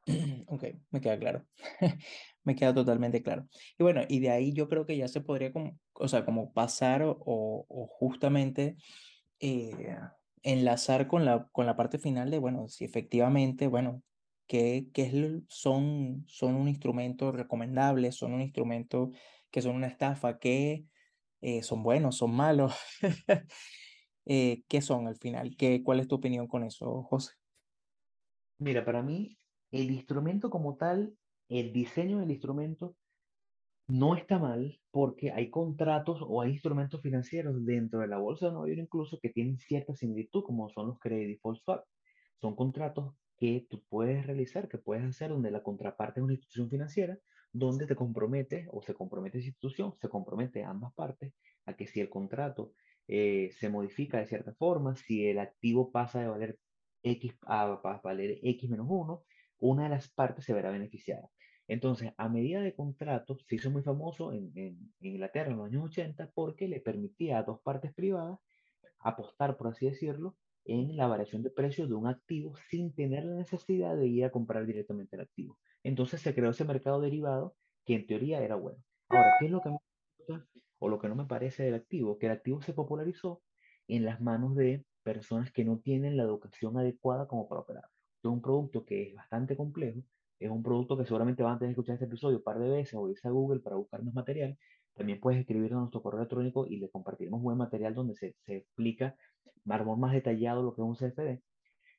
Ok, 0.49 0.65
me 0.91 1.01
queda 1.01 1.19
claro. 1.19 1.47
me 2.45 2.57
queda 2.57 2.75
totalmente 2.75 3.23
claro. 3.23 3.47
Y 3.79 3.83
bueno, 3.83 4.03
y 4.09 4.21
de 4.21 4.31
ahí 4.31 4.53
yo 4.53 4.69
creo 4.69 4.87
que 4.87 4.97
ya 4.97 5.09
se 5.09 5.21
podría 5.21 5.53
como, 5.53 5.79
o 5.93 6.09
sea, 6.09 6.25
como 6.25 6.53
pasar 6.53 7.03
o, 7.05 7.67
justamente 7.91 8.77
eh, 9.41 9.99
enlazar 10.43 11.09
con 11.09 11.25
la, 11.25 11.49
con 11.53 11.67
la 11.67 11.77
parte 11.77 11.99
final 11.99 12.31
de, 12.31 12.39
bueno, 12.39 12.69
si 12.69 12.85
efectivamente, 12.85 13.67
bueno, 13.67 14.03
¿Qué, 14.49 14.87
qué 14.95 15.03
es 15.03 15.43
son, 15.49 16.25
son 16.27 16.55
un 16.55 16.69
instrumento 16.69 17.33
recomendable? 17.33 18.13
¿Son 18.13 18.33
un 18.33 18.41
instrumento 18.41 19.11
que 19.51 19.61
son 19.61 19.77
una 19.77 19.89
estafa? 19.89 20.39
¿Qué 20.39 20.87
eh, 21.43 21.63
son 21.63 21.83
buenos? 21.83 22.17
¿Son 22.17 22.35
malos? 22.35 22.75
Eh, 24.31 24.65
¿qué 24.69 24.83
son 24.83 25.09
al 25.09 25.17
final? 25.17 25.57
¿Qué, 25.57 25.83
cuál 25.83 26.01
es 26.01 26.07
tu 26.07 26.17
opinión 26.17 26.49
con 26.49 26.63
eso, 26.63 27.03
José? 27.05 27.33
Mira, 28.59 28.85
para 28.85 29.03
mí, 29.03 29.38
el 29.71 29.91
instrumento 29.91 30.51
como 30.51 30.77
tal, 30.77 31.15
el 31.49 31.73
diseño 31.73 32.19
del 32.21 32.31
instrumento 32.31 32.97
No 33.89 34.15
está 34.17 34.39
mal 34.39 34.81
porque 34.91 35.31
hay 35.33 35.51
contratos 35.51 36.19
o 36.23 36.43
hay 36.43 36.53
instrumentos 36.53 37.01
financieros 37.01 37.65
dentro 37.65 38.01
de 38.01 38.09
la 38.09 38.19
bolsa 38.19 38.47
de 38.47 38.53
Nueva 38.53 38.69
York 38.69 38.81
incluso 38.83 39.19
que 39.21 39.31
tienen 39.31 39.59
cierta 39.59 39.95
similitud, 39.95 40.43
como 40.45 40.69
son 40.71 40.89
los 40.89 40.99
credit 40.99 41.29
default 41.29 41.59
swap. 41.63 41.85
Son 42.41 42.55
contratos 42.55 43.15
que 43.39 43.67
tú 43.71 43.83
puedes 43.89 44.27
realizar, 44.27 44.69
que 44.69 44.79
puedes 44.79 45.05
hacer 45.05 45.31
donde 45.31 45.51
la 45.51 45.63
contraparte 45.63 46.21
es 46.21 46.25
una 46.25 46.35
institución 46.35 46.69
financiera, 46.71 47.19
donde 47.53 47.87
te 47.87 47.97
comprometes 47.97 48.69
o 48.71 48.83
se 48.83 48.95
compromete 48.95 49.39
esa 49.39 49.49
institución, 49.49 49.95
se 50.01 50.09
compromete 50.09 50.65
ambas 50.65 50.93
partes 50.95 51.33
a 51.65 51.75
que 51.75 51.87
si 51.87 52.01
el 52.01 52.11
contrato 52.11 52.73
eh, 53.07 53.51
se 53.59 53.71
modifica 53.71 54.19
de 54.19 54.27
cierta 54.27 54.53
forma, 54.55 54.97
si 54.97 55.27
el 55.27 55.39
activo 55.39 55.91
pasa 55.91 56.21
de 56.21 56.29
valer 56.29 56.59
X 57.03 57.35
a, 57.47 57.63
a 57.83 58.01
valer 58.03 58.39
X 58.43 58.69
menos 58.71 58.87
uno, 58.91 59.25
una 59.61 59.85
de 59.85 59.91
las 59.91 60.09
partes 60.09 60.45
se 60.45 60.53
verá 60.53 60.71
beneficiada. 60.71 61.31
Entonces, 61.69 62.13
a 62.17 62.29
medida 62.29 62.63
de 62.63 62.75
contrato, 62.75 63.39
se 63.47 63.57
hizo 63.57 63.71
muy 63.71 63.83
famoso 63.83 64.33
en, 64.33 64.93
Inglaterra 65.01 65.51
en 65.51 65.59
los 65.59 65.67
años 65.67 65.85
80 65.85 66.31
porque 66.35 66.67
le 66.67 66.81
permitía 66.81 67.39
a 67.39 67.43
dos 67.43 67.61
partes 67.61 67.93
privadas 67.93 68.39
apostar, 69.01 69.57
por 69.57 69.69
así 69.69 69.87
decirlo, 69.87 70.37
en 70.65 70.97
la 70.97 71.07
variación 71.07 71.43
de 71.43 71.51
precio 71.51 71.87
de 71.87 71.95
un 71.95 72.07
activo 72.07 72.55
sin 72.71 72.95
tener 72.95 73.25
la 73.25 73.37
necesidad 73.37 73.97
de 73.97 74.07
ir 74.07 74.25
a 74.25 74.31
comprar 74.31 74.67
directamente 74.67 75.17
el 75.17 75.23
activo. 75.23 75.59
Entonces 75.83 76.21
se 76.21 76.35
creó 76.35 76.51
ese 76.51 76.65
mercado 76.65 77.01
derivado 77.01 77.55
que 77.85 77.95
en 77.95 78.07
teoría 78.07 78.43
era 78.43 78.57
bueno. 78.57 78.83
Ahora, 79.09 79.33
¿qué 79.39 79.47
es 79.47 79.53
lo 79.53 79.61
que 79.61 79.71
me 79.71 79.79
gusta 80.19 80.47
o 80.79 80.89
lo 80.89 80.99
que 80.99 81.09
no 81.09 81.15
me 81.15 81.25
parece 81.27 81.65
del 81.65 81.75
activo? 81.75 82.19
Que 82.19 82.27
el 82.27 82.33
activo 82.33 82.61
se 82.63 82.73
popularizó 82.73 83.43
en 83.89 84.05
las 84.05 84.21
manos 84.21 84.55
de 84.57 84.85
personas 85.03 85.51
que 85.53 85.65
no 85.65 85.79
tienen 85.79 86.17
la 86.17 86.25
educación 86.25 86.77
adecuada 86.77 87.27
como 87.27 87.49
para 87.49 87.63
operar. 87.63 87.85
Es 88.23 88.31
un 88.31 88.43
producto 88.43 88.85
que 88.85 89.09
es 89.09 89.15
bastante 89.15 89.57
complejo, 89.57 90.01
es 90.39 90.51
un 90.51 90.63
producto 90.63 90.97
que 90.97 91.05
seguramente 91.05 91.43
van 91.43 91.57
a 91.57 91.59
tener 91.59 91.71
que 91.71 91.81
escuchar 91.81 91.95
este 91.95 92.07
episodio 92.07 92.39
un 92.39 92.45
par 92.45 92.59
de 92.59 92.69
veces 92.69 92.95
o 92.95 93.09
irse 93.09 93.29
a 93.29 93.31
Google 93.31 93.61
para 93.61 93.77
buscar 93.77 94.03
más 94.03 94.15
material, 94.15 94.57
también 94.99 95.21
puedes 95.21 95.41
escribirnos 95.41 95.79
a 95.79 95.81
nuestro 95.83 96.03
correo 96.03 96.21
electrónico 96.21 96.67
y 96.67 96.79
le 96.79 96.91
compartiremos 96.91 97.41
buen 97.41 97.57
material 97.57 97.95
donde 97.95 98.17
se, 98.17 98.35
se 98.45 98.57
explica 98.57 99.15
más, 99.65 99.87
más 99.97 100.13
detallado 100.13 100.63
lo 100.63 100.75
que 100.75 100.83
es 100.83 100.89
un 100.89 100.97
CFD. 100.97 101.41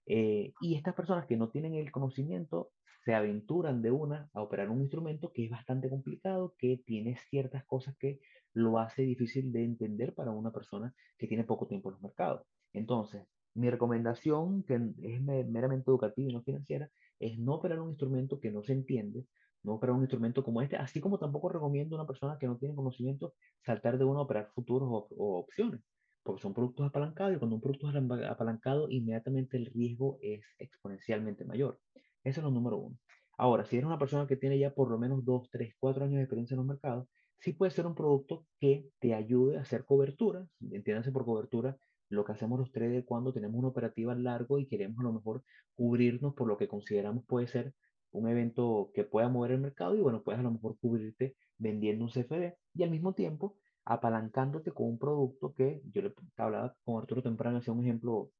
Eh, 0.08 0.54
y 0.60 0.76
estas 0.76 0.96
personas 0.96 1.26
que 1.26 1.38
no 1.38 1.50
tienen 1.50 1.76
el 1.76 1.92
conocimiento 1.92 2.72
se 3.06 3.14
aventuran 3.16 3.82
de 3.82 3.92
una 3.92 4.30
a 4.34 4.42
operar 4.42 4.70
un 4.70 4.82
instrumento 4.82 5.32
que 5.32 5.46
es 5.46 5.50
bastante 5.50 5.90
complicado, 5.90 6.56
que 6.58 6.82
tiene 6.86 7.16
ciertas 7.30 7.64
cosas 7.66 7.96
que 7.98 8.20
lo 8.54 8.80
hace 8.80 9.04
difícil 9.04 9.52
de 9.54 9.64
entender 9.64 10.14
para 10.14 10.32
una 10.32 10.52
persona 10.52 10.94
que 11.18 11.28
tiene 11.28 11.46
poco 11.46 11.68
tiempo 11.68 11.90
en 11.90 11.94
los 11.94 12.02
mercados. 12.02 12.46
Entonces, 12.74 13.26
mi 13.60 13.70
recomendación, 13.70 14.64
que 14.64 14.76
es 14.76 15.22
meramente 15.22 15.90
educativa 15.90 16.30
y 16.30 16.34
no 16.34 16.44
financiera, 16.44 16.90
es 17.20 17.38
no 17.40 17.56
operar 17.56 17.80
un 17.82 17.90
instrumento 17.90 18.40
que 18.40 18.52
no 18.52 18.64
se 18.64 18.74
entiende, 18.74 19.26
no 19.64 19.76
operar 19.76 19.96
un 19.96 20.02
instrumento 20.02 20.44
como 20.44 20.62
este, 20.62 20.78
así 20.78 21.02
como 21.02 21.20
tampoco 21.20 21.50
recomiendo 21.50 21.96
a 21.96 22.00
una 22.00 22.08
persona 22.08 22.38
que 22.40 22.48
no 22.48 22.58
tiene 22.58 22.76
conocimiento 22.76 23.34
saltar 23.66 23.98
de 23.98 24.06
uno 24.06 24.20
a 24.20 24.24
operar 24.24 24.52
futuros 24.54 24.90
o, 24.92 25.08
o 25.18 25.40
opciones 25.40 25.82
porque 26.24 26.42
son 26.42 26.54
productos 26.54 26.86
apalancados 26.86 27.36
y 27.36 27.40
cuando 27.40 27.56
un 27.56 27.62
producto 27.62 27.90
es 27.90 27.96
apalancado, 28.30 28.88
inmediatamente 28.90 29.58
el 29.58 29.66
riesgo 29.66 30.20
es 30.22 30.42
exponencialmente 30.60 31.46
mayor. 31.46 31.80
Eso 32.24 32.42
es 32.42 32.44
lo 32.44 32.52
número 32.52 32.78
uno. 32.78 32.98
Ahora, 33.38 33.66
si 33.66 33.78
eres 33.78 33.88
una 33.88 33.98
persona 33.98 34.28
que 34.28 34.36
tiene 34.36 34.60
ya 34.60 34.74
por 34.74 34.92
lo 34.92 35.00
menos 35.00 35.24
2, 35.24 35.50
3, 35.50 35.74
4 35.80 36.04
años 36.04 36.18
de 36.18 36.24
experiencia 36.24 36.56
en 36.56 36.60
los 36.60 36.68
mercados, 36.68 37.08
sí 37.40 37.54
puede 37.54 37.72
ser 37.72 37.88
un 37.88 37.96
producto 37.96 38.46
que 38.60 38.90
te 39.00 39.14
ayude 39.14 39.58
a 39.58 39.62
hacer 39.62 39.86
cobertura. 39.86 40.46
Entiéndase 40.72 41.12
por 41.12 41.26
cobertura 41.26 41.78
lo 42.10 42.26
que 42.26 42.32
hacemos 42.34 42.60
los 42.60 42.72
traders 42.72 43.06
cuando 43.06 43.34
tenemos 43.34 43.58
una 43.58 43.70
operativa 43.70 44.16
largo 44.16 44.60
y 44.60 44.68
queremos 44.68 45.00
a 45.00 45.04
lo 45.04 45.14
mejor 45.14 45.44
cubrirnos 45.76 46.34
por 46.34 46.48
lo 46.48 46.58
que 46.58 46.68
consideramos 46.68 47.24
puede 47.26 47.48
ser 47.48 47.74
un 48.12 48.28
evento 48.28 48.92
que 48.94 49.04
pueda 49.04 49.30
mover 49.30 49.52
el 49.52 49.62
mercado 49.62 49.96
y 49.96 50.02
bueno, 50.02 50.24
puedes 50.24 50.40
a 50.40 50.44
lo 50.44 50.52
mejor 50.52 50.78
cubrirte 50.80 51.36
vendiendo 51.58 52.06
un 52.06 52.12
CFD 52.12 52.56
y 52.74 52.84
al 52.84 52.90
mismo 52.90 53.14
tiempo 53.14 53.56
apalancándote 53.86 54.72
con 54.72 54.88
un 54.88 55.00
producto 55.00 55.54
que 55.54 55.82
yo 55.92 56.02
le 56.02 56.14
hablaba 56.38 56.76
con 56.84 57.02
Arturo 57.02 57.24
temprano, 57.24 57.58
hacía 57.58 57.74
un 57.74 57.84
ejemplo 57.84 58.32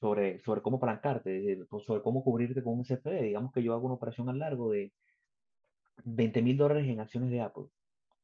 sobre, 0.00 0.40
sobre 0.40 0.60
cómo 0.62 0.76
apalancarte, 0.76 1.58
sobre 1.86 2.02
cómo 2.02 2.22
cubrirte 2.22 2.62
con 2.62 2.78
un 2.78 2.84
CFD. 2.84 3.22
Digamos 3.22 3.52
que 3.52 3.62
yo 3.62 3.72
hago 3.72 3.86
una 3.86 3.94
operación 3.94 4.28
a 4.28 4.34
largo 4.34 4.70
de 4.70 4.92
20 6.04 6.42
mil 6.42 6.56
dólares 6.56 6.86
en 6.86 7.00
acciones 7.00 7.30
de 7.30 7.40
Apple 7.40 7.64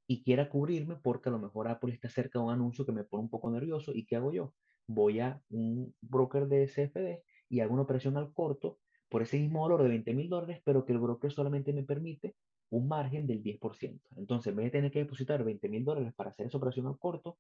y 0.07 0.23
quiera 0.23 0.51
cubrirme 0.51 0.97
porque 0.97 1.29
a 1.29 1.33
lo 1.33 1.39
mejor 1.39 1.69
Apple 1.69 1.95
está 1.95 2.09
cerca 2.09 2.39
de 2.39 2.45
un 2.45 2.53
anuncio 2.53 2.85
que 2.85 2.93
me 2.93 3.05
pone 3.05 3.23
un 3.23 3.31
poco 3.31 3.51
nervioso. 3.51 3.93
¿Y 3.95 4.05
qué 4.05 4.17
hago 4.17 4.33
yo? 4.33 4.53
Voy 4.93 5.21
a 5.21 5.41
un 5.51 5.95
broker 6.01 6.49
de 6.49 6.67
CFD 6.67 7.23
y 7.49 7.61
hago 7.61 7.75
una 7.75 7.83
operación 7.83 8.17
al 8.17 8.33
corto 8.33 8.81
por 9.09 9.23
ese 9.23 9.39
mismo 9.39 9.63
valor 9.63 9.85
de 9.85 9.89
20 9.89 10.15
mil 10.15 10.29
dólares, 10.29 10.61
pero 10.65 10.85
que 10.85 10.93
el 10.93 10.99
broker 10.99 11.31
solamente 11.31 11.73
me 11.73 11.85
permite 11.85 12.35
un 12.71 12.89
margen 12.89 13.25
del 13.29 13.41
10%. 13.41 14.01
Entonces, 14.17 14.51
en 14.51 14.57
vez 14.57 14.65
de 14.67 14.71
tener 14.71 14.91
que 14.91 14.99
depositar 14.99 15.45
20 15.45 15.69
mil 15.69 15.85
dólares 15.85 16.13
para 16.15 16.31
hacer 16.31 16.47
esa 16.47 16.59
operación 16.59 16.89
al 16.89 16.99
corto, 16.99 17.39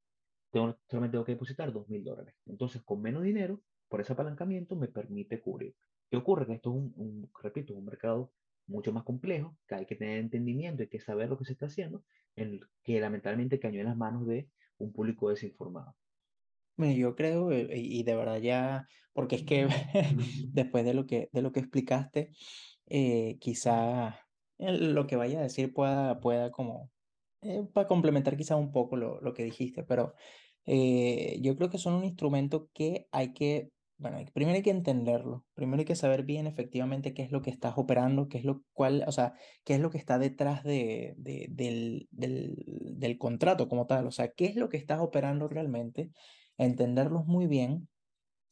tengo, 0.52 0.78
solamente 0.88 1.14
tengo 1.14 1.24
que 1.24 1.32
depositar 1.32 1.72
2 1.72 1.88
mil 1.88 2.04
dólares. 2.04 2.36
Entonces, 2.46 2.82
con 2.82 3.02
menos 3.02 3.24
dinero, 3.24 3.60
por 3.88 4.00
ese 4.00 4.12
apalancamiento, 4.12 4.76
me 4.76 4.86
permite 4.86 5.40
cubrir. 5.40 5.74
¿Qué 6.08 6.18
ocurre? 6.18 6.46
Que 6.46 6.52
esto 6.54 6.70
es 6.70 6.76
un, 6.76 6.92
un 6.96 7.30
repito, 7.42 7.74
un 7.74 7.84
mercado 7.84 8.32
mucho 8.68 8.92
más 8.92 9.02
complejo, 9.02 9.56
que 9.66 9.74
hay 9.74 9.86
que 9.86 9.96
tener 9.96 10.18
entendimiento, 10.18 10.84
hay 10.84 10.88
que 10.88 11.00
saber 11.00 11.28
lo 11.28 11.36
que 11.36 11.46
se 11.46 11.54
está 11.54 11.66
haciendo, 11.66 12.04
en 12.36 12.60
que 12.84 13.00
lamentablemente 13.00 13.58
cayó 13.58 13.80
en 13.80 13.86
las 13.86 13.96
manos 13.96 14.24
de 14.24 14.48
un 14.78 14.92
público 14.92 15.30
desinformado. 15.30 15.96
Yo 16.84 17.14
creo, 17.16 17.50
eh, 17.52 17.68
y 17.76 18.02
de 18.04 18.14
verdad 18.16 18.38
ya, 18.40 18.86
porque 19.12 19.36
es 19.36 19.44
que 19.44 19.68
después 20.52 20.84
de 20.84 20.94
lo 20.94 21.06
que, 21.06 21.28
de 21.32 21.42
lo 21.42 21.52
que 21.52 21.60
explicaste, 21.60 22.30
eh, 22.86 23.38
quizá 23.40 24.20
eh, 24.58 24.72
lo 24.78 25.06
que 25.06 25.16
vaya 25.16 25.40
a 25.40 25.42
decir 25.42 25.72
pueda, 25.74 26.20
pueda 26.20 26.50
como, 26.50 26.90
eh, 27.42 27.64
para 27.72 27.88
complementar 27.88 28.36
quizá 28.36 28.56
un 28.56 28.72
poco 28.72 28.96
lo, 28.96 29.20
lo 29.20 29.34
que 29.34 29.44
dijiste, 29.44 29.84
pero 29.84 30.14
eh, 30.66 31.38
yo 31.42 31.56
creo 31.56 31.70
que 31.70 31.78
son 31.78 31.94
un 31.94 32.04
instrumento 32.04 32.70
que 32.74 33.08
hay 33.12 33.32
que, 33.32 33.72
bueno, 33.98 34.18
primero 34.34 34.56
hay 34.56 34.62
que 34.62 34.70
entenderlo, 34.70 35.46
primero 35.54 35.80
hay 35.80 35.84
que 35.86 35.96
saber 35.96 36.24
bien 36.24 36.46
efectivamente 36.46 37.14
qué 37.14 37.22
es 37.22 37.32
lo 37.32 37.42
que 37.42 37.50
estás 37.50 37.74
operando, 37.76 38.28
qué 38.28 38.38
es 38.38 38.44
lo 38.44 38.64
cual, 38.72 39.04
o 39.06 39.12
sea, 39.12 39.34
qué 39.64 39.74
es 39.74 39.80
lo 39.80 39.90
que 39.90 39.98
está 39.98 40.18
detrás 40.18 40.62
de, 40.64 41.14
de- 41.18 41.48
del, 41.50 42.08
del, 42.10 42.56
del 42.96 43.18
contrato 43.18 43.68
como 43.68 43.86
tal, 43.86 44.06
o 44.06 44.10
sea, 44.12 44.32
qué 44.32 44.46
es 44.46 44.56
lo 44.56 44.68
que 44.68 44.76
estás 44.78 45.00
operando 45.00 45.48
realmente, 45.48 46.10
entenderlos 46.64 47.26
muy 47.26 47.46
bien 47.46 47.88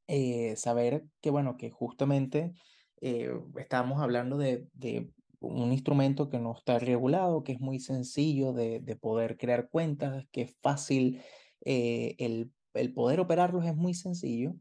eh, 0.08 0.56
saber 0.56 1.04
que, 1.20 1.30
bueno, 1.30 1.56
que 1.56 1.70
justamente 1.70 2.54
eh, 3.00 3.30
estábamos 3.56 4.00
hablando 4.00 4.38
de, 4.38 4.66
un 5.40 5.72
instrumento 5.72 6.28
que 6.28 6.40
no 6.40 6.52
está 6.52 6.80
regulado, 6.80 7.44
que 7.44 7.52
es 7.52 7.60
muy 7.60 7.78
sencillo 7.78 8.52
de, 8.52 8.80
de 8.80 8.96
poder 8.96 9.36
crear 9.36 9.68
cuentas, 9.70 10.26
que 10.32 10.42
es 10.42 10.56
fácil, 10.62 11.22
eh, 11.64 12.16
el, 12.18 12.50
el 12.74 12.92
poder 12.92 13.20
operarlos 13.20 13.64
es 13.64 13.76
muy 13.76 13.94
sencillo 13.94 14.54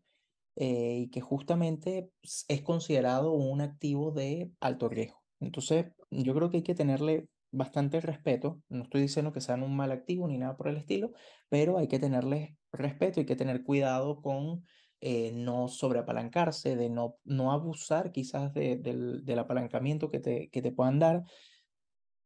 eh, 0.56 1.02
y 1.04 1.10
que 1.10 1.22
justamente 1.22 2.10
es 2.48 2.62
considerado 2.64 3.32
un 3.34 3.62
activo 3.62 4.12
de 4.12 4.52
alto 4.60 4.90
riesgo. 4.90 5.24
Entonces, 5.40 5.86
yo 6.10 6.34
creo 6.34 6.50
que 6.50 6.58
hay 6.58 6.64
que 6.64 6.74
tenerle 6.74 7.28
bastante 7.58 8.02
respeto. 8.02 8.62
No 8.70 8.84
estoy 8.84 9.02
diciendo 9.02 9.34
que 9.34 9.42
sean 9.42 9.64
un 9.64 9.76
mal 9.76 9.92
activo 9.92 10.28
ni 10.28 10.38
nada 10.38 10.58
por 10.58 10.68
el 10.70 10.78
estilo, 10.78 11.12
pero 11.50 11.78
hay 11.78 11.88
que 11.88 12.00
tenerle 12.00 12.58
respeto, 12.72 13.20
hay 13.20 13.26
que 13.26 13.36
tener 13.36 13.64
cuidado 13.64 14.22
con 14.22 14.64
eh, 15.02 15.32
no 15.34 15.68
sobreapalancarse, 15.68 16.76
de 16.76 16.90
no, 16.90 17.18
no 17.24 17.52
abusar 17.52 18.12
quizás 18.12 18.54
de- 18.54 18.78
del, 18.78 19.26
del 19.26 19.40
apalancamiento 19.40 20.10
que 20.10 20.20
te, 20.20 20.50
que 20.50 20.62
te 20.62 20.72
puedan 20.72 21.00
dar, 21.00 21.24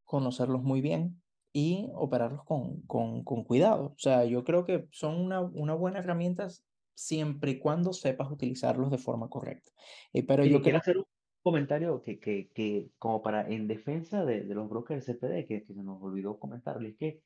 conocerlos 0.04 0.64
muy 0.64 0.82
bien 0.82 1.22
y 1.54 1.90
operarlos 1.96 2.44
con, 2.46 2.82
con, 2.84 3.24
con 3.24 3.44
cuidado. 3.44 3.88
O 3.88 4.00
sea, 4.00 4.26
yo 4.26 4.44
creo 4.44 4.66
que 4.66 4.88
son 4.92 5.16
una, 5.20 5.42
una 5.42 5.74
buena 5.74 6.00
herramienta 6.00 6.48
siempre 6.96 7.52
y 7.52 7.60
cuando 7.60 7.94
sepas 7.94 8.32
utilizarlos 8.32 8.92
de 8.92 8.98
forma 8.98 9.30
correcta. 9.30 9.72
Eh, 10.14 10.24
pero 10.26 10.46
yo 10.46 10.52
Oye, 10.52 10.62
creo 10.62 10.74
quiero 10.74 10.78
hacer 10.80 10.98
un 10.98 11.06
comentario 11.44 12.02
que, 12.02 12.20
que, 12.20 12.50
que 12.54 12.92
como 12.98 13.22
para 13.22 13.50
en 13.50 13.68
defensa 13.68 14.26
de, 14.26 14.44
de 14.44 14.56
los 14.56 14.70
brokers 14.70 15.06
de 15.06 15.14
CFD, 15.16 15.46
que, 15.48 15.64
que 15.66 15.74
se 15.74 15.84
nos 15.84 16.02
olvidó 16.02 16.40
comentarle, 16.40 16.90
es 16.90 16.98
que 16.98 17.22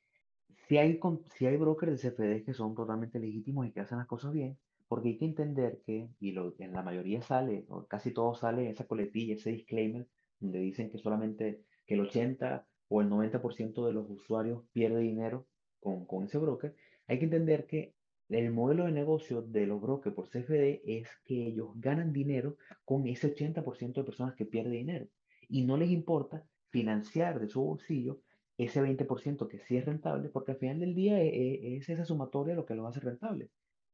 si 0.68 0.78
hay, 0.78 1.00
si 1.36 1.46
hay 1.46 1.56
brokers 1.56 2.00
de 2.02 2.10
CFD 2.10 2.44
que 2.44 2.54
son 2.54 2.74
totalmente 2.74 3.18
legítimos 3.18 3.66
y 3.66 3.72
que 3.72 3.80
hacen 3.80 3.98
las 3.98 4.06
cosas 4.06 4.32
bien, 4.32 4.58
porque 4.88 5.10
hay 5.10 5.18
que 5.18 5.24
entender 5.24 5.82
que, 5.84 6.08
y 6.20 6.32
lo, 6.32 6.54
en 6.58 6.72
la 6.72 6.82
mayoría 6.82 7.22
sale, 7.22 7.66
o 7.68 7.86
casi 7.86 8.12
todo 8.12 8.34
sale 8.34 8.70
esa 8.70 8.86
coletilla, 8.86 9.34
ese 9.34 9.50
disclaimer, 9.50 10.06
donde 10.40 10.60
dicen 10.60 10.90
que 10.90 10.98
solamente 10.98 11.62
que 11.86 11.94
el 11.94 12.00
80 12.00 12.66
o 12.88 13.00
el 13.00 13.08
90% 13.10 13.86
de 13.86 13.92
los 13.92 14.08
usuarios 14.10 14.62
pierde 14.72 15.00
dinero 15.00 15.46
con, 15.80 16.06
con 16.06 16.24
ese 16.24 16.38
broker, 16.38 16.74
hay 17.06 17.18
que 17.18 17.24
entender 17.24 17.66
que 17.66 17.94
el 18.28 18.50
modelo 18.52 18.84
de 18.86 18.92
negocio 18.92 19.42
de 19.42 19.66
los 19.66 19.80
brokers 19.80 20.14
por 20.14 20.28
CFD 20.28 20.82
es 20.84 21.08
que 21.24 21.46
ellos 21.46 21.70
ganan 21.76 22.12
dinero 22.12 22.56
con 22.84 23.06
ese 23.06 23.34
80% 23.34 24.00
de 24.00 24.04
personas 24.04 24.34
que 24.34 24.46
pierden 24.46 24.72
dinero 24.72 25.06
y 25.48 25.64
no 25.64 25.76
les 25.76 25.90
importa 25.90 26.44
financiar 26.70 27.40
de 27.40 27.48
su 27.48 27.62
bolsillo 27.62 28.20
ese 28.58 28.80
20% 28.82 29.48
que 29.48 29.58
sí 29.60 29.76
es 29.76 29.84
rentable, 29.84 30.30
porque 30.30 30.52
al 30.52 30.58
final 30.58 30.80
del 30.80 30.94
día 30.94 31.20
e- 31.20 31.28
e- 31.28 31.76
es, 31.76 31.88
esa 31.88 32.04
sumatoria 32.04 32.54
lo 32.54 32.64
que 32.64 32.74
lo 32.74 32.86
hace 32.86 33.00
rentable. 33.00 33.50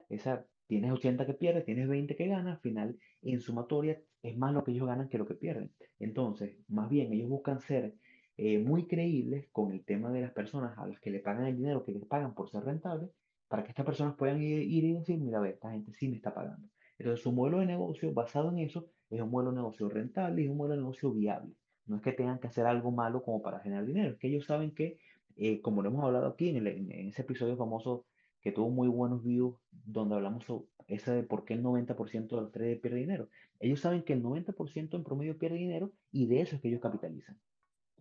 Esa, 0.08 0.46
tienes 0.66 0.92
80 0.92 1.26
que 1.26 1.34
pierdes, 1.34 1.64
tienes 1.64 1.88
20 1.88 2.14
que 2.16 2.26
ganas, 2.28 2.56
al 2.56 2.60
final 2.60 2.98
en 3.22 3.40
sumatoria 3.40 4.00
es 4.22 4.36
más 4.36 4.54
lo 4.54 4.62
que 4.62 4.70
ellos 4.72 4.86
ganan 4.86 5.08
que 5.08 5.18
lo 5.18 5.26
que 5.26 5.34
pierden. 5.34 5.74
Entonces, 5.98 6.58
más 6.68 6.88
bien 6.88 7.12
ellos 7.12 7.28
buscan 7.28 7.60
ser 7.60 7.96
eh, 8.36 8.58
muy 8.58 8.86
creíbles 8.86 9.48
con 9.50 9.72
el 9.72 9.84
tema 9.84 10.10
de 10.12 10.20
las 10.20 10.32
personas 10.32 10.78
a 10.78 10.86
las 10.86 11.00
que 11.00 11.10
le 11.10 11.20
pagan 11.20 11.46
el 11.46 11.56
dinero 11.56 11.84
que 11.84 11.92
les 11.92 12.04
pagan 12.06 12.34
por 12.34 12.48
ser 12.50 12.64
rentables, 12.64 13.10
para 13.52 13.64
que 13.64 13.70
estas 13.70 13.86
personas 13.86 14.16
puedan 14.16 14.42
ir, 14.42 14.62
ir 14.62 14.84
y 14.84 14.94
decir, 14.94 15.20
mira, 15.20 15.38
a 15.38 15.42
ver, 15.42 15.54
esta 15.54 15.70
gente 15.72 15.92
sí 15.92 16.08
me 16.08 16.16
está 16.16 16.34
pagando. 16.34 16.68
Entonces, 16.98 17.22
su 17.22 17.32
modelo 17.32 17.58
de 17.60 17.66
negocio 17.66 18.12
basado 18.14 18.50
en 18.50 18.58
eso 18.60 18.88
es 19.10 19.20
un 19.20 19.30
modelo 19.30 19.50
de 19.52 19.56
negocio 19.58 19.88
rentable 19.90 20.42
y 20.42 20.48
un 20.48 20.56
modelo 20.56 20.74
de 20.76 20.80
negocio 20.82 21.12
viable. 21.12 21.54
No 21.86 21.96
es 21.96 22.02
que 22.02 22.12
tengan 22.12 22.38
que 22.40 22.46
hacer 22.48 22.66
algo 22.66 22.92
malo 22.92 23.22
como 23.22 23.42
para 23.42 23.60
generar 23.60 23.84
dinero, 23.86 24.12
es 24.12 24.18
que 24.18 24.28
ellos 24.28 24.46
saben 24.46 24.74
que, 24.74 24.98
eh, 25.36 25.60
como 25.60 25.82
lo 25.82 25.90
hemos 25.90 26.04
hablado 26.04 26.28
aquí 26.28 26.48
en, 26.48 26.56
el- 26.56 26.66
en- 26.68 27.08
ese 27.08 27.22
episodio 27.22 27.56
famoso 27.56 28.06
que 28.40 28.52
tuvo 28.52 28.70
muy 28.70 28.88
buenos 28.88 29.22
views, 29.22 29.56
donde 29.70 30.14
hablamos 30.16 30.44
sobre 30.44 30.68
ese 30.88 31.12
de 31.12 31.22
por 31.24 31.44
qué 31.44 31.54
el 31.54 31.62
90% 31.62 32.36
de 32.36 32.42
los 32.42 32.52
traders 32.52 32.80
pierde 32.80 32.98
dinero. 33.00 33.28
Ellos 33.60 33.80
saben 33.80 34.02
que 34.04 34.12
el 34.14 34.22
90% 34.22 34.96
en 34.96 35.04
promedio 35.04 35.38
pierde 35.38 35.58
dinero 35.58 35.92
y 36.10 36.26
de 36.26 36.40
eso 36.40 36.56
es 36.56 36.62
que 36.62 36.68
ellos 36.68 36.80
capitalizan. 36.80 37.40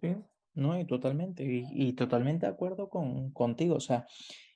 Sí, 0.02 0.16
no, 0.54 0.80
y 0.80 0.86
totalmente, 0.88 1.44
y, 1.46 1.64
y 1.72 1.94
totalmente 1.94 2.46
de 2.46 2.52
acuerdo 2.52 2.90
con, 2.90 3.32
contigo. 3.32 3.76
O 3.76 3.80
sea, 3.80 4.08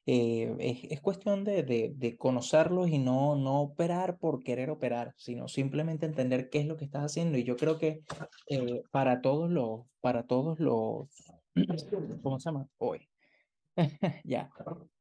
eh, 0.06 0.56
es, 0.60 0.92
es 0.92 1.02
cuestión 1.02 1.44
de, 1.44 1.64
de, 1.64 1.92
de 1.96 2.18
conocerlos 2.18 2.90
y 2.90 3.00
no, 3.00 3.36
no 3.36 3.62
operar 3.62 4.18
por 4.20 4.44
querer 4.44 4.70
operar, 4.70 5.14
sino 5.18 5.48
simplemente 5.48 6.06
entender 6.06 6.50
qué 6.50 6.60
es 6.60 6.68
lo 6.68 6.78
que 6.78 6.86
estás 6.86 7.04
haciendo. 7.04 7.38
Y 7.38 7.44
yo 7.44 7.56
creo 7.58 7.78
que 7.80 8.02
eh, 8.50 8.82
para 8.92 9.22
todos 9.22 9.50
los, 9.50 9.82
para 10.02 10.26
todos 10.28 10.60
los, 10.60 11.08
¿cómo 12.22 12.40
se 12.40 12.50
llama? 12.50 12.68
Hoy. 12.78 13.10
Ya, 14.24 14.50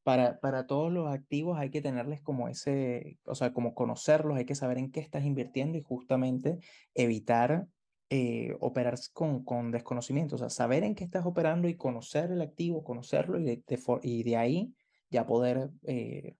para, 0.02 0.38
para 0.40 0.66
todos 0.66 0.92
los 0.92 1.08
activos 1.12 1.58
hay 1.58 1.70
que 1.70 1.80
tenerles 1.80 2.20
como 2.22 2.48
ese, 2.48 3.18
o 3.24 3.34
sea, 3.34 3.52
como 3.52 3.74
conocerlos, 3.74 4.36
hay 4.36 4.44
que 4.44 4.54
saber 4.56 4.78
en 4.78 4.90
qué 4.90 5.00
estás 5.00 5.24
invirtiendo 5.24 5.78
y 5.78 5.82
justamente 5.82 6.58
evitar 6.94 7.66
eh, 8.10 8.56
operar 8.60 8.96
con, 9.12 9.44
con 9.44 9.70
desconocimiento, 9.70 10.34
o 10.36 10.38
sea, 10.38 10.50
saber 10.50 10.84
en 10.84 10.94
qué 10.94 11.04
estás 11.04 11.24
operando 11.24 11.68
y 11.68 11.76
conocer 11.76 12.30
el 12.32 12.42
activo, 12.42 12.84
conocerlo 12.84 13.38
y 13.40 13.44
de, 13.44 13.62
de 13.66 13.78
for- 13.78 14.00
y 14.02 14.22
de 14.24 14.36
ahí 14.36 14.74
ya 15.10 15.26
poder 15.26 15.70
eh, 15.86 16.36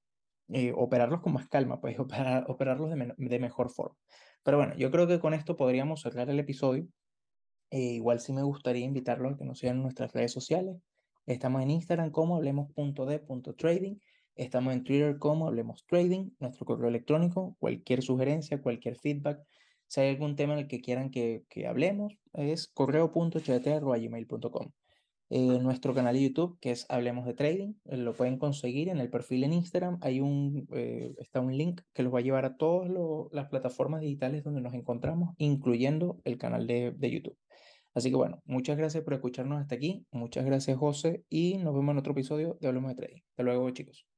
eh, 0.53 0.73
operarlos 0.77 1.21
con 1.21 1.33
más 1.33 1.49
calma, 1.49 1.81
pues 1.81 1.99
operar, 2.01 2.45
operarlos 2.49 2.91
de, 2.91 3.39
mejor 3.39 3.71
forma. 3.71 3.97
Pero 4.43 4.59
bueno, 4.59 4.75
yo 4.77 4.91
creo 4.91 5.07
que 5.07 5.21
con 5.21 5.35
esto 5.35 5.57
podríamos 5.57 6.03
cerrar 6.03 6.29
el 6.31 6.39
episodio. 6.39 6.87
Eh, 7.71 7.95
igual 7.95 8.21
sí 8.21 8.33
me 8.33 8.43
gustaría 8.43 8.85
invitarlos 8.85 9.35
a 9.35 9.37
que 9.37 9.45
nos 9.45 9.59
sigan 9.59 9.77
en 9.77 9.83
nuestras 9.83 10.13
redes 10.13 10.33
sociales. 10.33 10.77
Estamos 11.27 11.63
en 11.63 11.71
Instagram 11.71 12.11
como 12.11 12.37
hablemos.de.trading. 12.37 13.97
Estamos 14.37 14.75
en 14.75 14.85
Twitter 14.85 15.19
como 15.19 15.47
Hablemos 15.47 15.87
Trading. 15.87 16.31
Nuestro 16.41 16.67
correo 16.67 16.89
electrónico, 16.89 17.57
cualquier 17.61 18.03
sugerencia, 18.03 18.61
cualquier 18.61 18.97
feedback. 18.97 19.41
Si 19.87 20.01
hay 20.01 20.11
algún 20.11 20.37
tema 20.37 20.55
en 20.55 20.61
el 20.61 20.69
que 20.69 20.81
quieran 20.81 21.11
que, 21.11 21.45
que 21.49 21.67
hablemos, 21.67 22.19
es 22.33 22.69
correo.chat.gmail.com. 22.69 24.84
Eh, 25.31 25.59
nuestro 25.61 25.95
canal 25.95 26.15
de 26.15 26.23
YouTube, 26.23 26.59
que 26.61 26.71
es 26.71 26.87
Hablemos 26.89 27.27
de 27.27 27.35
Trading, 27.35 27.75
eh, 27.87 27.97
lo 27.97 28.15
pueden 28.15 28.39
conseguir 28.39 28.89
en 28.89 28.99
el 28.99 29.11
perfil 29.11 29.45
en 29.45 29.53
Instagram. 29.55 29.99
Hay 30.03 30.21
un, 30.21 30.69
eh, 30.73 31.15
está 31.19 31.41
un 31.41 31.57
link 31.57 31.81
que 31.93 32.03
los 32.03 32.15
va 32.15 32.19
a 32.19 32.23
llevar 32.23 32.45
a 32.45 32.57
todas 32.57 32.91
las 33.33 33.49
plataformas 33.49 34.01
digitales 34.03 34.45
donde 34.45 34.61
nos 34.61 34.75
encontramos, 34.75 35.35
incluyendo 35.39 36.21
el 36.25 36.39
canal 36.39 36.67
de, 36.67 36.93
de 36.97 37.11
YouTube. 37.11 37.39
Así 37.95 38.11
que 38.11 38.17
bueno, 38.17 38.43
muchas 38.45 38.77
gracias 38.77 39.05
por 39.05 39.15
escucharnos 39.15 39.61
hasta 39.61 39.77
aquí. 39.77 40.05
Muchas 40.11 40.45
gracias, 40.45 40.77
José, 40.77 41.25
y 41.29 41.59
nos 41.59 41.75
vemos 41.75 41.93
en 41.93 41.99
otro 41.99 42.13
episodio 42.13 42.59
de 42.61 42.69
Hablemos 42.69 42.91
de 42.91 42.97
Trading. 42.97 43.23
Hasta 43.31 43.43
luego, 43.45 43.71
chicos. 43.71 44.14